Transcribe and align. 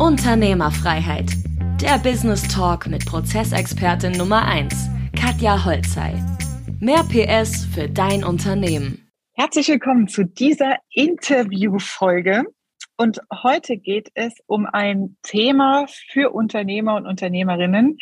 Unternehmerfreiheit. 0.00 1.30
Der 1.82 1.98
Business 1.98 2.48
Talk 2.48 2.86
mit 2.86 3.04
Prozessexpertin 3.04 4.12
Nummer 4.12 4.46
1, 4.46 4.88
Katja 5.14 5.62
Holzei. 5.62 6.14
Mehr 6.80 7.04
PS 7.04 7.66
für 7.66 7.86
dein 7.86 8.24
Unternehmen. 8.24 9.10
Herzlich 9.34 9.68
willkommen 9.68 10.08
zu 10.08 10.24
dieser 10.24 10.78
Interviewfolge. 10.88 12.44
Und 12.96 13.20
heute 13.42 13.76
geht 13.76 14.10
es 14.14 14.32
um 14.46 14.64
ein 14.64 15.18
Thema 15.22 15.84
für 16.08 16.30
Unternehmer 16.30 16.96
und 16.96 17.06
Unternehmerinnen, 17.06 17.98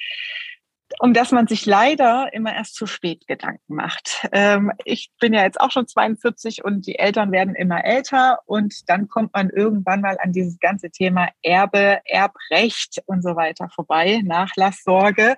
um 0.98 1.14
das 1.14 1.32
man 1.32 1.46
sich 1.46 1.66
leider 1.66 2.28
immer 2.32 2.54
erst 2.54 2.74
zu 2.74 2.86
spät 2.86 3.26
Gedanken 3.26 3.74
macht. 3.74 4.26
Ähm, 4.32 4.72
ich 4.84 5.10
bin 5.20 5.32
ja 5.32 5.42
jetzt 5.42 5.60
auch 5.60 5.70
schon 5.70 5.86
42 5.86 6.64
und 6.64 6.86
die 6.86 6.98
Eltern 6.98 7.32
werden 7.32 7.54
immer 7.54 7.84
älter 7.84 8.40
und 8.46 8.88
dann 8.88 9.08
kommt 9.08 9.32
man 9.34 9.50
irgendwann 9.50 10.00
mal 10.00 10.18
an 10.20 10.32
dieses 10.32 10.58
ganze 10.58 10.90
Thema 10.90 11.28
Erbe, 11.42 12.00
Erbrecht 12.04 13.02
und 13.06 13.22
so 13.22 13.36
weiter 13.36 13.68
vorbei, 13.74 14.20
Nachlasssorge. 14.24 15.36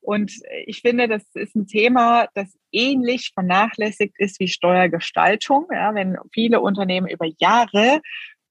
Und 0.00 0.32
ich 0.64 0.80
finde, 0.80 1.08
das 1.08 1.24
ist 1.34 1.54
ein 1.54 1.66
Thema, 1.66 2.26
das 2.34 2.56
ähnlich 2.72 3.32
vernachlässigt 3.34 4.14
ist 4.18 4.40
wie 4.40 4.48
Steuergestaltung. 4.48 5.66
Ja, 5.72 5.94
wenn 5.94 6.16
viele 6.32 6.60
Unternehmen 6.60 7.06
über 7.08 7.26
Jahre 7.38 8.00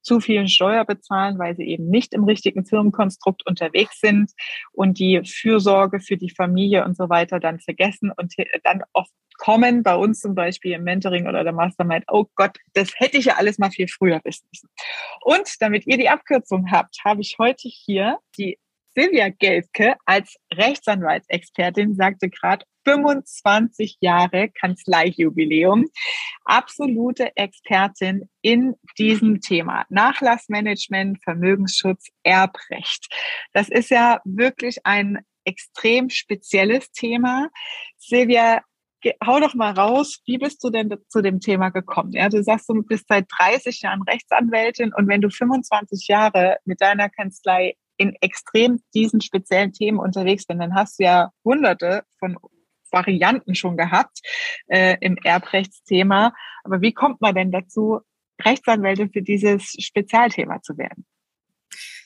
zu 0.02 0.20
viel 0.20 0.48
Steuer 0.48 0.84
bezahlen, 0.84 1.38
weil 1.38 1.56
sie 1.56 1.64
eben 1.64 1.88
nicht 1.88 2.14
im 2.14 2.24
richtigen 2.24 2.64
Firmenkonstrukt 2.64 3.46
unterwegs 3.46 4.00
sind 4.00 4.32
und 4.72 4.98
die 4.98 5.22
Fürsorge 5.24 6.00
für 6.00 6.16
die 6.16 6.30
Familie 6.30 6.84
und 6.84 6.96
so 6.96 7.08
weiter 7.08 7.40
dann 7.40 7.60
vergessen 7.60 8.12
und 8.16 8.34
dann 8.64 8.82
oft 8.92 9.12
kommen 9.40 9.82
bei 9.82 9.94
uns 9.94 10.20
zum 10.20 10.34
Beispiel 10.34 10.72
im 10.72 10.84
Mentoring 10.84 11.26
oder 11.26 11.42
der 11.42 11.54
Mastermind, 11.54 12.04
oh 12.08 12.26
Gott, 12.34 12.58
das 12.74 12.92
hätte 12.96 13.16
ich 13.16 13.24
ja 13.24 13.36
alles 13.36 13.58
mal 13.58 13.70
viel 13.70 13.88
früher 13.88 14.20
wissen 14.22 14.46
müssen. 14.52 14.68
Und 15.22 15.48
damit 15.60 15.86
ihr 15.86 15.96
die 15.96 16.10
Abkürzung 16.10 16.70
habt, 16.70 16.98
habe 17.04 17.22
ich 17.22 17.36
heute 17.38 17.68
hier 17.68 18.18
die 18.36 18.58
Silvia 18.94 19.28
Gelske 19.28 19.94
als 20.04 20.36
Rechtsanwaltsexpertin 20.52 21.94
sagte 21.94 22.28
gerade 22.28 22.64
25 22.84 23.98
Jahre 24.00 24.48
Kanzleijubiläum. 24.48 25.86
Absolute 26.44 27.36
Expertin 27.36 28.28
in 28.42 28.74
diesem 28.98 29.40
Thema. 29.40 29.84
Nachlassmanagement, 29.90 31.22
Vermögensschutz, 31.22 32.08
Erbrecht. 32.22 33.06
Das 33.52 33.68
ist 33.68 33.90
ja 33.90 34.20
wirklich 34.24 34.78
ein 34.84 35.24
extrem 35.44 36.10
spezielles 36.10 36.90
Thema. 36.92 37.48
Silvia, 37.96 38.62
hau 39.24 39.40
doch 39.40 39.54
mal 39.54 39.72
raus, 39.72 40.20
wie 40.26 40.38
bist 40.38 40.62
du 40.62 40.70
denn 40.70 40.94
zu 41.08 41.22
dem 41.22 41.40
Thema 41.40 41.70
gekommen? 41.70 42.12
Ja, 42.12 42.28
du 42.28 42.42
sagst, 42.42 42.68
du 42.68 42.82
bist 42.82 43.06
seit 43.08 43.26
30 43.38 43.80
Jahren 43.82 44.02
Rechtsanwältin 44.02 44.92
und 44.94 45.08
wenn 45.08 45.20
du 45.20 45.30
25 45.30 46.08
Jahre 46.08 46.58
mit 46.64 46.80
deiner 46.80 47.08
Kanzlei 47.08 47.74
in 48.00 48.16
extrem 48.22 48.82
diesen 48.94 49.20
speziellen 49.20 49.74
Themen 49.74 49.98
unterwegs 49.98 50.46
bin, 50.46 50.58
dann 50.58 50.74
hast 50.74 50.98
du 50.98 51.04
ja 51.04 51.32
hunderte 51.44 52.02
von 52.18 52.38
Varianten 52.90 53.54
schon 53.54 53.76
gehabt 53.76 54.20
äh, 54.68 54.96
im 55.02 55.18
Erbrechtsthema. 55.22 56.32
Aber 56.64 56.80
wie 56.80 56.94
kommt 56.94 57.20
man 57.20 57.34
denn 57.34 57.52
dazu, 57.52 58.00
Rechtsanwältin 58.42 59.12
für 59.12 59.20
dieses 59.20 59.76
Spezialthema 59.78 60.62
zu 60.62 60.78
werden? 60.78 61.04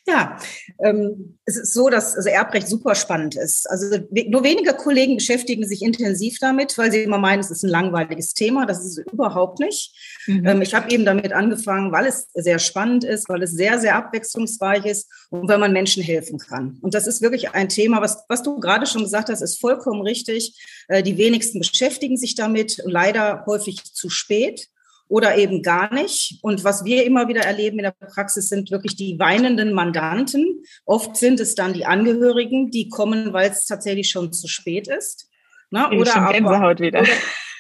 Ja, 0.07 0.37
ähm, 0.85 1.39
es 1.47 1.57
ist 1.57 1.73
so, 1.73 1.89
dass 1.89 2.15
also 2.15 2.29
Erbrecht 2.29 2.69
super 2.69 2.95
spannend 2.95 3.37
ist. 3.37 3.69
Also 3.71 3.99
nur 4.11 4.45
wenige 4.45 4.75
Kollegen 4.75 5.17
beschäftigen 5.17 5.67
sich 5.67 5.81
intensiv 5.81 6.39
damit, 6.41 6.77
weil 6.77 6.93
sie 6.93 7.03
immer 7.03 7.17
meinen, 7.17 7.41
es 7.41 7.51
ist 7.51 7.63
ein 7.63 7.71
langweiliges 7.71 8.35
Thema. 8.35 8.67
Das 8.67 8.85
ist 8.85 8.99
es 8.99 9.13
überhaupt 9.13 9.61
nicht. 9.61 9.95
Mhm. 10.27 10.47
Ähm, 10.47 10.63
ich 10.63 10.75
habe 10.75 10.91
eben 10.91 11.07
damit 11.07 11.33
angefangen, 11.33 11.91
weil 11.91 12.05
es 12.05 12.29
sehr 12.35 12.59
spannend 12.59 13.05
ist, 13.05 13.31
weil 13.31 13.43
es 13.43 13.53
sehr, 13.53 13.79
sehr 13.79 13.97
abwechslungsreich 13.97 14.85
ist 14.85 15.11
und 15.31 15.49
weil 15.49 15.59
man 15.59 15.73
Menschen 15.73 16.03
helfen 16.03 16.39
kann. 16.39 16.77
Und 16.83 16.93
das 16.93 17.07
ist 17.07 17.23
wirklich 17.23 17.53
ein 17.53 17.71
Thema, 17.71 18.03
was, 18.03 18.25
was 18.29 18.43
du 18.43 18.61
gerade 18.61 18.87
schon 18.87 19.05
gesagt 19.05 19.31
hast, 19.31 19.41
ist 19.41 19.59
vollkommen 19.59 20.03
richtig. 20.03 20.55
Äh, 20.89 21.03
die 21.03 21.17
wenigsten 21.17 21.61
beschäftigen 21.61 22.19
sich 22.19 22.35
damit, 22.35 22.83
leider 22.85 23.45
häufig 23.47 23.83
zu 23.85 24.11
spät 24.11 24.69
oder 25.09 25.37
eben 25.37 25.63
gar 25.63 25.93
nicht. 25.93 26.39
Und 26.43 26.65
was 26.65 26.85
wir 26.85 27.05
immer 27.05 27.29
wieder 27.29 27.43
erleben 27.43 27.79
in 27.79 27.85
der 27.85 27.93
Praxis 27.93 28.49
sind 28.49 28.71
wirklich 28.71 28.97
die 28.97 29.19
weinenden 29.19 29.73
Mandanten. 29.73 30.65
Oft 30.85 31.17
sind 31.17 31.41
es 31.41 31.55
dann 31.55 31.73
die 31.73 31.87
Angehörigen, 31.87 32.71
die 32.71 32.89
kommen, 32.89 33.33
weil 33.33 33.51
es 33.51 33.67
tatsächlich 33.67 34.11
schon 34.11 34.33
zu 34.33 34.49
spät 34.49 34.89
ist. 34.89 35.29
Na, 35.71 35.91
oder 35.91 36.07
schon 36.07 36.29
Gänsehaut 36.29 36.81
wieder. 36.81 37.01
Oder, 37.01 37.09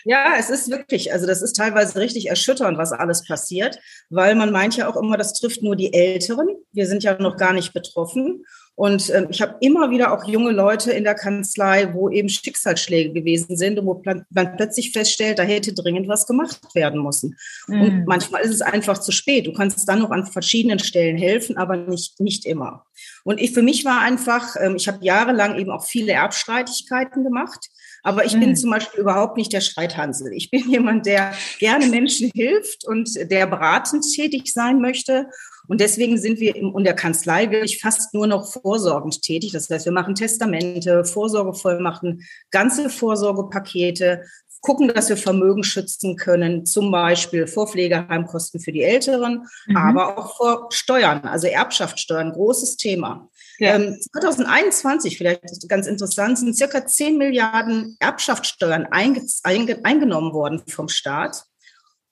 ja, 0.04 0.34
es 0.38 0.50
ist 0.50 0.70
wirklich, 0.70 1.12
also 1.12 1.26
das 1.26 1.40
ist 1.40 1.54
teilweise 1.54 1.98
richtig 1.98 2.28
erschütternd, 2.28 2.76
was 2.76 2.92
alles 2.92 3.26
passiert, 3.26 3.78
weil 4.10 4.34
man 4.34 4.52
meint 4.52 4.76
ja 4.76 4.88
auch 4.88 4.96
immer, 4.96 5.16
das 5.16 5.32
trifft 5.32 5.62
nur 5.62 5.76
die 5.76 5.94
Älteren. 5.94 6.48
Wir 6.72 6.86
sind 6.86 7.02
ja 7.02 7.20
noch 7.20 7.36
gar 7.36 7.54
nicht 7.54 7.72
betroffen. 7.72 8.44
Und 8.76 9.08
ähm, 9.10 9.28
ich 9.30 9.40
habe 9.40 9.56
immer 9.60 9.90
wieder 9.90 10.12
auch 10.12 10.26
junge 10.26 10.50
Leute 10.50 10.90
in 10.90 11.04
der 11.04 11.14
Kanzlei, 11.14 11.94
wo 11.94 12.10
eben 12.10 12.28
Schicksalsschläge 12.28 13.12
gewesen 13.12 13.56
sind 13.56 13.78
und 13.78 13.86
wo 13.86 14.02
man 14.04 14.26
plötzlich 14.56 14.90
feststellt, 14.90 15.38
da 15.38 15.44
hätte 15.44 15.72
dringend 15.72 16.08
was 16.08 16.26
gemacht 16.26 16.60
werden 16.74 17.02
müssen. 17.02 17.36
Mhm. 17.68 17.80
Und 17.80 18.04
manchmal 18.06 18.42
ist 18.42 18.54
es 18.54 18.62
einfach 18.62 18.98
zu 18.98 19.12
spät. 19.12 19.46
Du 19.46 19.52
kannst 19.52 19.88
dann 19.88 20.00
noch 20.00 20.10
an 20.10 20.26
verschiedenen 20.26 20.80
Stellen 20.80 21.16
helfen, 21.16 21.56
aber 21.56 21.76
nicht, 21.76 22.18
nicht 22.18 22.46
immer. 22.46 22.84
Und 23.22 23.40
ich, 23.40 23.52
für 23.52 23.62
mich 23.62 23.84
war 23.84 24.00
einfach, 24.00 24.56
ähm, 24.60 24.74
ich 24.76 24.88
habe 24.88 25.04
jahrelang 25.04 25.56
eben 25.58 25.70
auch 25.70 25.84
viele 25.84 26.12
Erbstreitigkeiten 26.12 27.22
gemacht. 27.22 27.70
Aber 28.02 28.26
ich 28.26 28.32
bin 28.32 28.50
mhm. 28.50 28.56
zum 28.56 28.70
Beispiel 28.70 29.00
überhaupt 29.00 29.38
nicht 29.38 29.52
der 29.52 29.62
Streithansel. 29.62 30.32
Ich 30.32 30.50
bin 30.50 30.68
jemand, 30.68 31.06
der 31.06 31.32
gerne 31.58 31.86
Menschen 31.86 32.30
hilft 32.34 32.86
und 32.86 33.14
der 33.30 33.46
beratend 33.46 34.04
tätig 34.14 34.52
sein 34.52 34.80
möchte. 34.80 35.26
Und 35.66 35.80
deswegen 35.80 36.18
sind 36.18 36.40
wir 36.40 36.54
in 36.56 36.84
der 36.84 36.94
Kanzlei 36.94 37.50
wirklich 37.50 37.80
fast 37.80 38.12
nur 38.12 38.26
noch 38.26 38.52
vorsorgend 38.52 39.22
tätig. 39.22 39.52
Das 39.52 39.70
heißt, 39.70 39.86
wir 39.86 39.92
machen 39.92 40.14
Testamente, 40.14 41.04
Vorsorgevollmachten, 41.04 42.22
ganze 42.50 42.90
Vorsorgepakete, 42.90 44.22
gucken, 44.64 44.88
dass 44.88 45.10
wir 45.10 45.18
Vermögen 45.18 45.62
schützen 45.62 46.16
können, 46.16 46.64
zum 46.64 46.90
Beispiel 46.90 47.46
vor 47.46 47.68
Pflegeheimkosten 47.68 48.60
für 48.60 48.72
die 48.72 48.82
Älteren, 48.82 49.46
mhm. 49.66 49.76
aber 49.76 50.16
auch 50.18 50.36
vor 50.36 50.68
Steuern, 50.72 51.20
also 51.20 51.46
Erbschaftssteuern, 51.46 52.32
großes 52.32 52.78
Thema. 52.78 53.28
Ja. 53.58 53.78
2021, 53.78 55.12
ähm, 55.12 55.18
vielleicht 55.18 55.44
ist 55.44 55.68
ganz 55.68 55.86
interessant, 55.86 56.38
sind 56.38 56.56
circa 56.56 56.86
10 56.86 57.18
Milliarden 57.18 57.96
Erbschaftssteuern 58.00 58.86
eingenommen 58.90 60.32
worden 60.32 60.62
vom 60.66 60.88
Staat. 60.88 61.44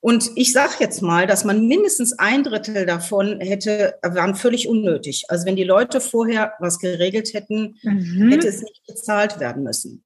Und 0.03 0.33
ich 0.35 0.53
sage 0.53 0.75
jetzt 0.81 1.01
mal, 1.01 1.29
dass 1.29 1.45
man 1.45 1.69
mindestens 1.69 2.19
ein 2.19 2.43
Drittel 2.43 2.87
davon 2.87 3.41
hätte, 3.41 3.95
waren 4.03 4.35
völlig 4.35 4.67
unnötig. 4.67 5.23
Also 5.29 5.47
wenn 5.47 5.55
die 5.55 5.63
Leute 5.63 6.01
vorher 6.01 6.55
was 6.59 6.81
geregelt 6.81 7.33
hätten, 7.35 7.77
mhm. 7.85 8.33
hätte 8.33 8.49
es 8.49 8.63
nicht 8.63 8.83
bezahlt 8.85 9.39
werden 9.39 9.63
müssen. 9.63 10.03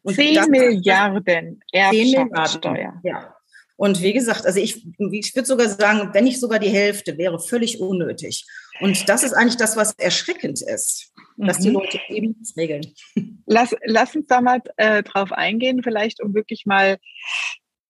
Und 0.00 0.14
10 0.14 0.50
Milliarden 0.50 1.60
Erbschaftssteuer. 1.72 3.00
Ja. 3.04 3.36
Und 3.76 4.00
wie 4.00 4.14
gesagt, 4.14 4.46
also 4.46 4.58
ich, 4.58 4.82
ich 5.12 5.36
würde 5.36 5.46
sogar 5.46 5.68
sagen, 5.68 6.08
wenn 6.14 6.24
nicht 6.24 6.40
sogar 6.40 6.58
die 6.58 6.70
Hälfte, 6.70 7.18
wäre 7.18 7.38
völlig 7.38 7.80
unnötig. 7.80 8.46
Und 8.80 9.10
das 9.10 9.24
ist 9.24 9.34
eigentlich 9.34 9.58
das, 9.58 9.76
was 9.76 9.92
erschreckend 9.98 10.62
ist, 10.62 11.12
dass 11.36 11.58
die 11.58 11.68
mhm. 11.68 11.74
Leute 11.74 12.00
eben 12.08 12.28
nichts 12.28 12.56
regeln. 12.56 12.94
Lass, 13.44 13.76
lass 13.84 14.16
uns 14.16 14.26
da 14.26 14.40
mal 14.40 14.62
äh, 14.78 15.02
drauf 15.02 15.32
eingehen, 15.32 15.82
vielleicht 15.82 16.22
um 16.22 16.32
wirklich 16.32 16.64
mal 16.64 16.96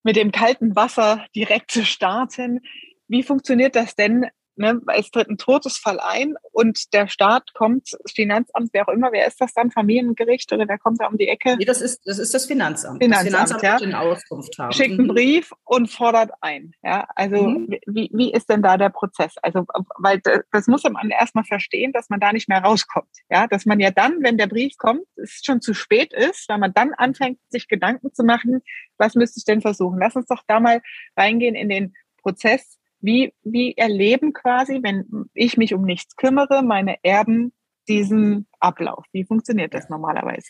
mit 0.05 0.17
dem 0.17 0.31
kalten 0.31 0.77
Wasser 0.77 1.27
direkt 1.35 1.73
zu 1.73 1.85
starten. 1.85 2.61
Wie 3.09 3.25
funktioniert 3.25 3.75
das 3.75 3.97
denn 3.97 4.27
ne, 4.57 4.81
es 4.95 5.11
tritt 5.11 5.29
ein 5.29 5.39
Todesfall 5.39 6.01
ein 6.01 6.35
und 6.53 6.93
der 6.93 7.09
Staat 7.09 7.55
kommt, 7.55 7.91
das 8.03 8.13
Finanzamt, 8.13 8.71
wer 8.73 8.89
auch 8.89 8.93
immer, 8.93 9.13
wer 9.13 9.27
ist 9.27 9.41
das 9.41 9.53
dann, 9.55 9.71
Familiengericht 9.71 10.53
oder 10.53 10.69
wer 10.69 10.79
kommt 10.79 11.01
da 11.01 11.07
um 11.07 11.17
die 11.17 11.29
Ecke? 11.29 11.57
Nee, 11.57 11.65
das 11.65 11.81
ist 11.81 12.01
das, 12.05 12.19
ist 12.19 12.35
das 12.35 12.47
Finanzamt. 12.47 13.03
Finanzamt, 13.03 13.33
das 13.33 13.61
Finanzamt 13.61 13.93
ja. 13.93 14.01
Auskunft 14.01 14.59
haben. 14.59 14.73
Schickt 14.73 14.99
einen 14.99 15.09
mhm. 15.09 15.15
Brief 15.15 15.53
und 15.65 15.91
fordert 15.91 16.31
ein. 16.41 16.75
Ja, 16.83 17.07
also 17.15 17.49
mhm. 17.49 17.77
wie, 17.87 18.11
wie 18.13 18.33
ist 18.33 18.49
denn 18.49 18.63
da 18.63 18.77
der 18.77 18.91
Prozess? 18.91 19.35
Also, 19.43 19.67
weil 19.99 20.21
das 20.53 20.67
muss 20.67 20.85
man 20.85 21.11
erstmal 21.11 21.45
verstehen, 21.45 21.93
dass 21.93 22.11
man 22.11 22.21
da 22.21 22.33
nicht 22.33 22.49
mehr 22.49 22.63
rauskommt. 22.63 23.09
Ja, 23.31 23.47
dass 23.47 23.67
man 23.67 23.81
ja 23.81 23.91
dann, 23.91 24.23
wenn 24.23 24.39
der 24.39 24.47
Brief 24.47 24.77
kommt, 24.79 25.03
es 25.17 25.41
schon 25.45 25.61
zu 25.61 25.75
spät 25.75 26.12
ist, 26.12 26.49
weil 26.49 26.59
man 26.59 26.73
dann 26.73 26.93
anfängt, 26.95 27.39
sich 27.49 27.69
Gedanken 27.69 28.12
zu 28.12 28.25
machen, 28.25 28.62
was 28.99 29.15
müsste 29.15 29.39
ich 29.39 29.45
denn 29.45 29.61
versuchen? 29.61 29.99
Lass 29.99 30.17
uns 30.17 30.27
doch 30.27 30.43
da 30.47 30.61
mal 30.61 30.81
reingehen 31.17 31.55
in 31.55 31.69
den 31.69 31.95
Prozess 32.23 32.79
wie, 33.05 33.35
wie 33.43 33.77
erleben 33.77 34.33
quasi, 34.33 34.81
wenn 34.83 35.05
ich 35.35 35.56
mich 35.56 35.75
um 35.75 35.85
nichts 35.85 36.17
kümmere, 36.17 36.62
meine 36.62 36.97
Erben 37.03 37.53
diesen 37.87 38.47
Ablauf? 38.61 39.05
Wie 39.12 39.25
funktioniert 39.25 39.75
das 39.75 39.89
normalerweise? 39.91 40.49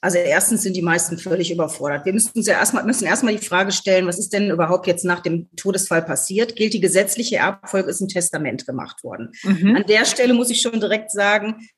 Also 0.00 0.18
erstens 0.18 0.62
sind 0.62 0.74
die 0.74 0.82
meisten 0.82 1.16
völlig 1.16 1.52
überfordert. 1.52 2.04
Wir 2.06 2.12
müssen 2.12 2.32
uns 2.34 2.46
ja 2.46 2.54
erstmal, 2.54 2.84
müssen 2.84 3.06
erstmal 3.06 3.36
die 3.36 3.46
Frage 3.46 3.70
stellen, 3.70 4.06
was 4.06 4.18
ist 4.18 4.32
denn 4.32 4.50
überhaupt 4.50 4.88
jetzt 4.88 5.04
nach 5.04 5.20
dem 5.20 5.48
Todesfall 5.54 6.02
passiert? 6.02 6.56
Gilt 6.56 6.72
die 6.72 6.80
gesetzliche 6.80 7.36
Erbfolge, 7.36 7.90
ist 7.90 8.00
ein 8.00 8.08
Testament 8.08 8.66
gemacht 8.66 9.04
worden. 9.04 9.30
Mhm. 9.44 9.76
An 9.76 9.86
der 9.86 10.04
Stelle 10.04 10.34
muss 10.34 10.50
ich 10.50 10.60
schon 10.60 10.80
direkt 10.80 11.12
sagen, 11.12 11.68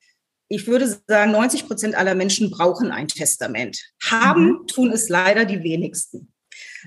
ich 0.49 0.67
würde 0.67 0.87
sagen, 1.07 1.33
90 1.33 1.67
Prozent 1.67 1.95
aller 1.97 2.15
Menschen 2.15 2.51
brauchen 2.51 2.93
ein 2.93 3.09
Testament. 3.09 3.79
Haben 4.03 4.47
mhm. 4.47 4.67
tun 4.69 4.93
es 4.93 5.09
leider 5.09 5.45
die 5.45 5.63
wenigsten. 5.63 6.33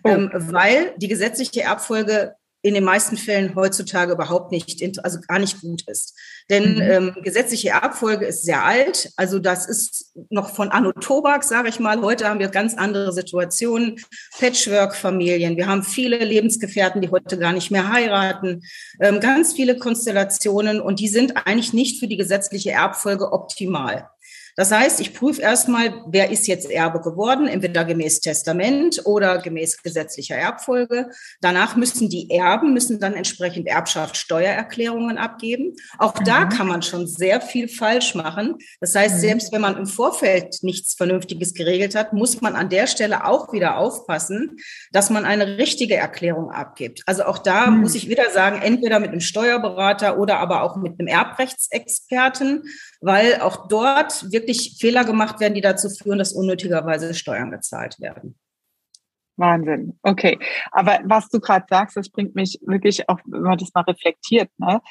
Oh. 0.03 0.09
Ähm, 0.09 0.31
weil 0.33 0.93
die 0.97 1.07
gesetzliche 1.07 1.61
Erbfolge 1.61 2.35
in 2.61 2.73
den 2.73 2.83
meisten 2.83 3.17
Fällen 3.17 3.55
heutzutage 3.55 4.13
überhaupt 4.13 4.51
nicht, 4.51 4.81
also 5.03 5.19
gar 5.27 5.39
nicht 5.39 5.61
gut 5.61 5.83
ist. 5.87 6.15
Denn 6.49 6.75
mhm. 6.75 6.81
ähm, 6.81 7.15
gesetzliche 7.23 7.69
Erbfolge 7.69 8.25
ist 8.25 8.43
sehr 8.43 8.63
alt. 8.63 9.11
Also 9.15 9.39
das 9.39 9.67
ist 9.67 10.13
noch 10.29 10.49
von 10.49 10.69
Anno 10.69 10.91
Tobak, 10.91 11.43
sage 11.43 11.69
ich 11.69 11.79
mal. 11.79 12.01
Heute 12.01 12.27
haben 12.27 12.39
wir 12.39 12.47
ganz 12.47 12.73
andere 12.73 13.13
Situationen. 13.13 13.97
Patchwork-Familien. 14.39 15.57
Wir 15.57 15.67
haben 15.67 15.83
viele 15.83 16.17
Lebensgefährten, 16.17 17.01
die 17.01 17.11
heute 17.11 17.37
gar 17.37 17.53
nicht 17.53 17.69
mehr 17.69 17.91
heiraten. 17.91 18.63
Ähm, 18.99 19.19
ganz 19.19 19.53
viele 19.53 19.77
Konstellationen 19.77 20.81
und 20.81 20.99
die 20.99 21.09
sind 21.09 21.37
eigentlich 21.45 21.73
nicht 21.73 21.99
für 21.99 22.07
die 22.07 22.17
gesetzliche 22.17 22.71
Erbfolge 22.71 23.31
optimal. 23.31 24.09
Das 24.57 24.71
heißt, 24.71 24.99
ich 25.01 25.13
prüfe 25.13 25.39
erstmal, 25.39 25.93
wer 26.07 26.31
ist 26.31 26.47
jetzt 26.47 26.69
Erbe 26.69 26.99
geworden, 26.99 27.47
entweder 27.47 27.85
gemäß 27.85 28.21
Testament 28.21 28.99
oder 29.05 29.37
gemäß 29.37 29.83
gesetzlicher 29.83 30.35
Erbfolge. 30.35 31.11
Danach 31.41 31.75
müssen 31.75 32.09
die 32.09 32.31
Erben, 32.31 32.73
müssen 32.73 32.99
dann 32.99 33.13
entsprechend 33.13 33.67
Erbschaftssteuererklärungen 33.67 35.19
abgeben. 35.19 35.75
Auch 35.99 36.19
mhm. 36.19 36.23
da 36.23 36.45
kann 36.45 36.65
man 36.65 36.81
schon 36.81 37.05
sehr 37.05 37.39
viel 37.39 37.67
falsch 37.67 38.15
machen. 38.15 38.55
Das 38.81 38.95
heißt, 38.95 39.17
mhm. 39.17 39.19
selbst 39.19 39.51
wenn 39.51 39.61
man 39.61 39.77
im 39.77 39.85
Vorfeld 39.85 40.57
nichts 40.63 40.95
Vernünftiges 40.95 41.53
geregelt 41.53 41.93
hat, 41.93 42.13
muss 42.13 42.41
man 42.41 42.55
an 42.55 42.69
der 42.69 42.87
Stelle 42.87 43.27
auch 43.27 43.53
wieder 43.53 43.77
aufpassen, 43.77 44.57
dass 44.91 45.11
man 45.11 45.25
eine 45.25 45.59
richtige 45.59 45.97
Erklärung 45.97 46.49
abgibt. 46.49 47.03
Also 47.05 47.25
auch 47.25 47.37
da 47.37 47.67
mhm. 47.67 47.81
muss 47.81 47.93
ich 47.93 48.09
wieder 48.09 48.31
sagen, 48.31 48.59
entweder 48.63 48.99
mit 48.99 49.11
einem 49.11 49.21
Steuerberater 49.21 50.17
oder 50.17 50.39
aber 50.39 50.63
auch 50.63 50.77
mit 50.77 50.99
einem 50.99 51.07
Erbrechtsexperten, 51.07 52.63
weil 53.01 53.41
auch 53.41 53.67
dort 53.67 54.31
wirklich 54.31 54.77
Fehler 54.79 55.03
gemacht 55.03 55.39
werden, 55.39 55.53
die 55.53 55.61
dazu 55.61 55.89
führen, 55.89 56.19
dass 56.19 56.33
unnötigerweise 56.33 57.13
Steuern 57.13 57.51
gezahlt 57.51 57.99
werden. 57.99 58.37
Wahnsinn. 59.37 59.97
Okay. 60.01 60.39
Aber 60.71 60.99
was 61.05 61.29
du 61.29 61.39
gerade 61.39 61.65
sagst, 61.69 61.95
das 61.95 62.09
bringt 62.09 62.35
mich 62.35 62.59
wirklich 62.65 63.07
auch, 63.07 63.19
wenn 63.25 63.41
man 63.41 63.57
das 63.57 63.73
mal 63.73 63.81
reflektiert, 63.81 64.49
ne? 64.57 64.81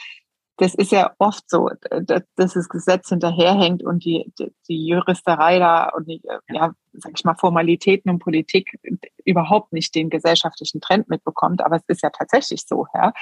Das 0.58 0.75
ist 0.75 0.91
ja 0.91 1.14
oft 1.19 1.50
so, 1.50 1.69
dass 2.06 2.23
das 2.35 2.69
Gesetz 2.70 3.11
hinterherhängt 3.11 3.82
und 3.82 4.06
die, 4.06 4.32
die, 4.38 4.55
die 4.67 4.87
Juristerei 4.87 5.58
da 5.58 5.91
und 5.91 6.08
die, 6.08 6.23
ja, 6.49 6.73
sag 6.94 7.12
ich 7.14 7.25
mal, 7.25 7.35
Formalitäten 7.35 8.11
und 8.11 8.20
Politik 8.20 8.79
überhaupt 9.26 9.75
nicht 9.75 9.94
den 9.94 10.08
gesellschaftlichen 10.08 10.81
Trend 10.81 11.11
mitbekommt. 11.11 11.62
Aber 11.62 11.76
es 11.76 11.82
ist 11.88 12.03
ja 12.03 12.08
tatsächlich 12.08 12.64
so, 12.67 12.87
ja. 12.94 13.12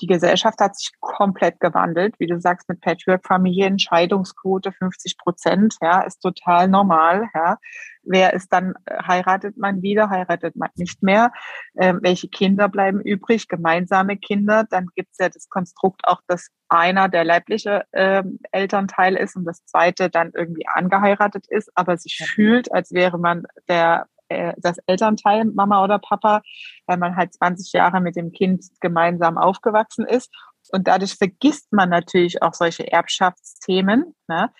Die 0.00 0.06
Gesellschaft 0.06 0.60
hat 0.60 0.76
sich 0.76 0.92
komplett 1.00 1.60
gewandelt. 1.60 2.14
Wie 2.18 2.26
du 2.26 2.40
sagst, 2.40 2.68
mit 2.68 2.80
Patchwork-Familien, 2.80 3.78
Scheidungsquote 3.78 4.72
50 4.72 5.18
Prozent, 5.18 5.76
ja, 5.82 6.00
ist 6.02 6.20
total 6.20 6.68
normal, 6.68 7.28
ja. 7.34 7.58
Wer 8.02 8.32
ist 8.32 8.52
dann, 8.52 8.74
äh, 8.86 9.02
heiratet 9.06 9.58
man 9.58 9.82
wieder, 9.82 10.08
heiratet 10.08 10.56
man 10.56 10.70
nicht 10.76 11.02
mehr? 11.02 11.32
Ähm, 11.76 12.00
welche 12.02 12.28
Kinder 12.28 12.68
bleiben 12.68 13.00
übrig? 13.00 13.48
Gemeinsame 13.48 14.16
Kinder. 14.16 14.64
Dann 14.70 14.86
gibt's 14.94 15.18
ja 15.18 15.28
das 15.28 15.48
Konstrukt 15.48 16.02
auch, 16.04 16.20
dass 16.26 16.48
einer 16.68 17.08
der 17.08 17.24
leibliche 17.24 17.84
äh, 17.92 18.22
Elternteil 18.52 19.14
ist 19.16 19.36
und 19.36 19.44
das 19.44 19.64
zweite 19.64 20.10
dann 20.10 20.30
irgendwie 20.34 20.66
angeheiratet 20.66 21.46
ist, 21.48 21.70
aber 21.74 21.96
sich 21.96 22.16
fühlt, 22.34 22.72
als 22.72 22.92
wäre 22.92 23.18
man 23.18 23.44
der 23.68 24.06
äh, 24.28 24.54
das 24.56 24.78
Elternteil, 24.86 25.44
Mama 25.46 25.82
oder 25.82 25.98
Papa, 25.98 26.42
weil 26.86 26.96
man 26.96 27.16
halt 27.16 27.34
20 27.34 27.72
Jahre 27.72 28.00
mit 28.00 28.16
dem 28.16 28.32
Kind 28.32 28.66
gemeinsam 28.80 29.38
aufgewachsen 29.38 30.06
ist. 30.06 30.30
Und 30.70 30.86
dadurch 30.86 31.14
vergisst 31.14 31.72
man 31.72 31.88
natürlich 31.88 32.42
auch 32.42 32.54
solche 32.54 32.90
Erbschaftsthemen. 32.90 34.14
Ne? 34.28 34.50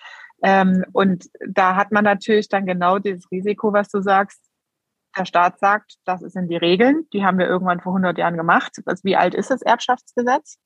Ähm, 0.43 0.85
und 0.93 1.29
da 1.47 1.75
hat 1.75 1.91
man 1.91 2.03
natürlich 2.03 2.49
dann 2.49 2.65
genau 2.65 2.99
dieses 2.99 3.29
Risiko, 3.31 3.73
was 3.73 3.89
du 3.89 4.01
sagst. 4.01 4.39
Der 5.17 5.25
Staat 5.25 5.59
sagt, 5.59 5.95
das 6.05 6.21
sind 6.21 6.49
die 6.49 6.55
Regeln, 6.55 7.07
die 7.13 7.25
haben 7.25 7.39
wir 7.39 7.47
irgendwann 7.47 7.81
vor 7.81 7.93
100 7.93 8.17
Jahren 8.17 8.37
gemacht. 8.37 8.77
Also 8.85 9.03
wie 9.03 9.15
alt 9.15 9.33
ist 9.33 9.49
das 9.49 9.63
Erbschaftsgesetz? 9.63 10.59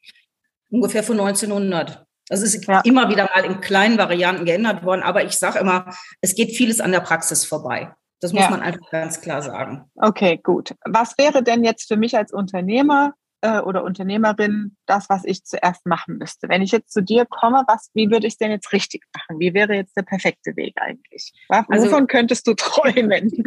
Ungefähr 0.69 1.03
von 1.03 1.19
1900. 1.19 2.05
Das 2.27 2.41
ist 2.41 2.67
ja. 2.67 2.81
immer 2.81 3.09
wieder 3.09 3.29
mal 3.33 3.45
in 3.45 3.61
kleinen 3.61 3.97
Varianten 3.97 4.45
geändert 4.45 4.83
worden, 4.83 5.01
aber 5.01 5.23
ich 5.23 5.37
sage 5.37 5.59
immer, 5.59 5.93
es 6.21 6.35
geht 6.35 6.55
vieles 6.55 6.79
an 6.79 6.91
der 6.91 7.01
Praxis 7.01 7.45
vorbei. 7.45 7.93
Das 8.23 8.31
muss 8.31 8.43
ja. 8.43 8.49
man 8.51 8.61
einfach 8.61 8.89
ganz 8.89 9.19
klar 9.19 9.41
sagen. 9.41 9.83
Okay, 9.97 10.39
gut. 10.41 10.75
Was 10.85 11.17
wäre 11.17 11.43
denn 11.43 11.65
jetzt 11.65 11.89
für 11.89 11.97
mich 11.97 12.15
als 12.15 12.31
Unternehmer 12.31 13.15
äh, 13.41 13.59
oder 13.59 13.83
Unternehmerin 13.83 14.77
das, 14.85 15.09
was 15.09 15.25
ich 15.25 15.43
zuerst 15.43 15.85
machen 15.85 16.19
müsste? 16.19 16.47
Wenn 16.47 16.61
ich 16.61 16.71
jetzt 16.71 16.93
zu 16.93 17.03
dir 17.03 17.25
komme, 17.25 17.65
was, 17.67 17.89
wie 17.93 18.09
würde 18.09 18.27
ich 18.27 18.37
denn 18.37 18.49
jetzt 18.49 18.71
richtig 18.71 19.03
machen? 19.13 19.41
Wie 19.41 19.53
wäre 19.53 19.73
jetzt 19.75 19.97
der 19.97 20.03
perfekte 20.03 20.55
Weg 20.55 20.75
eigentlich? 20.77 21.33
Also, 21.49 21.87
wovon 21.87 22.07
könntest 22.07 22.47
du 22.47 22.53
träumen? 22.53 23.43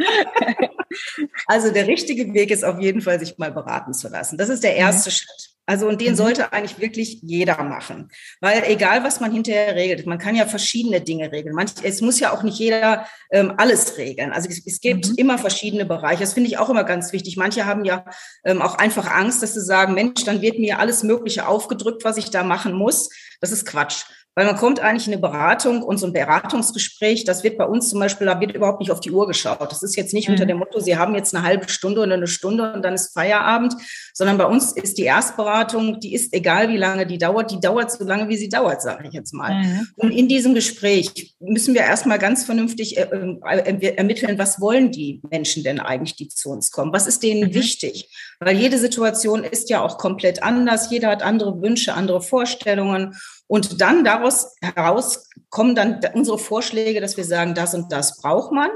also 1.47 1.73
der 1.73 1.87
richtige 1.87 2.31
Weg 2.35 2.51
ist 2.51 2.63
auf 2.63 2.79
jeden 2.79 3.01
Fall, 3.01 3.19
sich 3.19 3.35
mal 3.39 3.51
beraten 3.51 3.93
zu 3.93 4.09
lassen. 4.09 4.37
Das 4.37 4.49
ist 4.49 4.63
der 4.63 4.73
mhm. 4.73 4.77
erste 4.77 5.09
mhm. 5.09 5.13
Schritt. 5.13 5.56
Also 5.69 5.85
und 5.85 5.99
den 5.99 6.13
mhm. 6.13 6.15
sollte 6.15 6.53
eigentlich 6.53 6.79
wirklich 6.79 7.19
jeder 7.23 7.61
machen, 7.61 8.09
weil 8.39 8.63
egal 8.67 9.03
was 9.03 9.19
man 9.19 9.33
hinterher 9.33 9.75
regelt, 9.75 10.07
man 10.07 10.17
kann 10.17 10.33
ja 10.33 10.45
verschiedene 10.45 11.01
Dinge 11.01 11.29
regeln. 11.29 11.53
Manch, 11.53 11.73
es 11.83 11.99
muss 11.99 12.21
ja 12.21 12.33
auch 12.33 12.41
nicht 12.41 12.57
jeder 12.57 13.05
ähm, 13.31 13.53
alles 13.57 13.97
regeln. 13.97 14.31
Also 14.31 14.47
es, 14.47 14.65
es 14.65 14.79
gibt 14.79 15.09
mhm. 15.09 15.15
immer 15.17 15.37
verschiedene 15.37 15.85
Bereiche. 15.85 16.21
Das 16.21 16.33
finde 16.33 16.49
ich 16.49 16.57
auch 16.57 16.69
immer 16.69 16.85
ganz 16.85 17.11
wichtig. 17.11 17.35
Manche 17.35 17.65
haben 17.65 17.83
ja 17.83 18.05
ähm, 18.45 18.61
auch 18.61 18.75
einfach 18.75 19.11
Angst, 19.11 19.43
dass 19.43 19.55
sie 19.55 19.61
sagen, 19.61 19.93
Mensch, 19.93 20.23
dann 20.23 20.41
wird 20.41 20.57
mir 20.57 20.79
alles 20.79 21.03
Mögliche 21.03 21.45
aufgedrückt, 21.45 22.05
was 22.05 22.15
ich 22.15 22.29
da 22.29 22.43
machen 22.43 22.71
muss. 22.71 23.09
Das 23.41 23.51
ist 23.51 23.65
Quatsch. 23.65 24.05
Weil 24.37 24.45
man 24.45 24.55
kommt 24.55 24.79
eigentlich 24.79 25.07
in 25.07 25.13
eine 25.13 25.21
Beratung 25.21 25.81
und 25.81 25.97
so 25.97 26.05
ein 26.05 26.13
Beratungsgespräch, 26.13 27.23
das 27.23 27.43
wird 27.43 27.57
bei 27.57 27.65
uns 27.65 27.89
zum 27.89 27.99
Beispiel, 27.99 28.27
da 28.27 28.39
wird 28.39 28.53
überhaupt 28.53 28.81
nicht 28.81 28.91
auf 28.91 28.99
die 28.99 29.09
Uhr 29.09 29.25
geschaut. 29.25 29.71
Das 29.71 29.81
ist 29.81 29.95
jetzt 29.95 30.13
nicht 30.13 30.27
mhm. 30.27 30.35
unter 30.35 30.45
dem 30.45 30.57
Motto, 30.57 30.79
Sie 30.79 30.95
haben 30.95 31.15
jetzt 31.15 31.33
eine 31.33 31.43
halbe 31.43 31.67
Stunde 31.69 32.01
oder 32.01 32.13
eine 32.13 32.27
Stunde 32.27 32.71
und 32.71 32.85
dann 32.85 32.93
ist 32.93 33.15
Feierabend, 33.15 33.73
sondern 34.13 34.37
bei 34.37 34.45
uns 34.45 34.73
ist 34.73 34.99
die 34.99 35.05
Erstberatung, 35.05 35.99
die 35.99 36.13
ist 36.13 36.35
egal, 36.35 36.69
wie 36.69 36.77
lange 36.77 37.07
die 37.07 37.17
dauert, 37.17 37.49
die 37.49 37.59
dauert 37.59 37.91
so 37.91 38.03
lange, 38.03 38.29
wie 38.29 38.37
sie 38.37 38.47
dauert, 38.47 38.83
sage 38.83 39.07
ich 39.07 39.13
jetzt 39.15 39.33
mal. 39.33 39.55
Mhm. 39.55 39.87
Und 39.95 40.11
in 40.11 40.27
diesem 40.27 40.53
Gespräch 40.53 41.33
müssen 41.39 41.73
wir 41.73 41.81
erstmal 41.81 42.19
ganz 42.19 42.45
vernünftig 42.45 42.95
äh, 42.95 43.07
äh, 43.43 43.95
ermitteln, 43.95 44.37
was 44.37 44.61
wollen 44.61 44.91
die 44.91 45.19
Menschen 45.31 45.63
denn 45.63 45.79
eigentlich, 45.79 46.15
die 46.15 46.27
zu 46.27 46.51
uns 46.51 46.69
kommen? 46.69 46.93
Was 46.93 47.07
ist 47.07 47.23
denen 47.23 47.49
mhm. 47.49 47.55
wichtig? 47.55 48.07
Weil 48.39 48.57
jede 48.57 48.77
Situation 48.77 49.43
ist 49.43 49.69
ja 49.69 49.81
auch 49.81 49.97
komplett 49.97 50.43
anders. 50.43 50.91
Jeder 50.91 51.09
hat 51.09 51.23
andere 51.23 51.61
Wünsche, 51.61 51.93
andere 51.95 52.21
Vorstellungen. 52.21 53.15
Und 53.47 53.81
dann 53.81 54.03
daraus 54.03 54.55
heraus 54.61 55.29
kommen 55.49 55.75
dann 55.75 55.99
unsere 56.13 56.37
Vorschläge, 56.37 57.01
dass 57.01 57.17
wir 57.17 57.23
sagen, 57.23 57.55
das 57.55 57.73
und 57.73 57.91
das 57.91 58.21
braucht 58.21 58.51
man. 58.51 58.69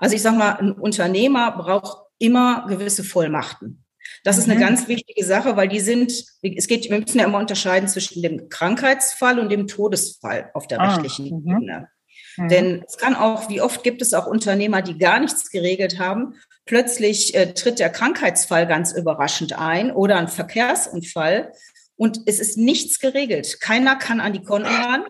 Also 0.00 0.16
ich 0.16 0.22
sage 0.22 0.36
mal, 0.36 0.52
ein 0.52 0.72
Unternehmer 0.72 1.52
braucht 1.52 1.98
immer 2.18 2.66
gewisse 2.68 3.04
Vollmachten. 3.04 3.84
Das 4.22 4.38
ist 4.38 4.44
eine 4.44 4.56
mhm. 4.56 4.60
ganz 4.60 4.88
wichtige 4.88 5.24
Sache, 5.24 5.56
weil 5.56 5.68
die 5.68 5.80
sind, 5.80 6.24
es 6.42 6.66
geht, 6.66 6.88
wir 6.90 6.98
müssen 6.98 7.18
ja 7.18 7.26
immer 7.26 7.38
unterscheiden 7.38 7.88
zwischen 7.88 8.22
dem 8.22 8.48
Krankheitsfall 8.48 9.38
und 9.38 9.50
dem 9.50 9.66
Todesfall 9.66 10.50
auf 10.54 10.66
der 10.66 10.80
ah, 10.80 10.94
rechtlichen 10.94 11.42
mhm. 11.42 11.50
Ebene. 11.50 11.88
Mhm. 12.36 12.48
Denn 12.48 12.84
es 12.86 12.96
kann 12.96 13.14
auch, 13.14 13.48
wie 13.48 13.60
oft 13.60 13.82
gibt 13.82 14.02
es 14.02 14.14
auch 14.14 14.26
Unternehmer, 14.26 14.82
die 14.82 14.98
gar 14.98 15.20
nichts 15.20 15.50
geregelt 15.50 15.98
haben. 15.98 16.34
Plötzlich 16.66 17.34
äh, 17.34 17.52
tritt 17.52 17.78
der 17.78 17.90
Krankheitsfall 17.90 18.66
ganz 18.66 18.92
überraschend 18.92 19.58
ein 19.58 19.92
oder 19.92 20.16
ein 20.16 20.28
Verkehrsunfall 20.28 21.52
und 21.96 22.20
es 22.26 22.40
ist 22.40 22.56
nichts 22.56 22.98
geregelt. 22.98 23.60
Keiner 23.60 23.96
kann 23.96 24.20
an 24.20 24.32
die 24.32 24.42
Konten 24.42 24.68
ran. 24.68 25.04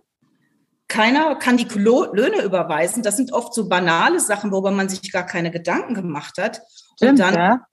Keiner 0.89 1.37
kann 1.37 1.57
die 1.57 1.67
Löhne 1.75 2.43
überweisen. 2.43 3.03
Das 3.03 3.17
sind 3.17 3.33
oft 3.33 3.55
so 3.55 3.69
banale 3.69 4.21
Sachen, 4.21 4.53
worüber 4.53 4.71
man 4.71 4.89
sich 4.89 5.11
gar 5.11 5.25
keine 5.25 5.51
Gedanken 5.51 5.95
gemacht 5.95 6.35
hat. 6.39 6.61
Stimmt, 6.97 7.13
und 7.13 7.19
dann 7.21 7.35
ja 7.35 7.67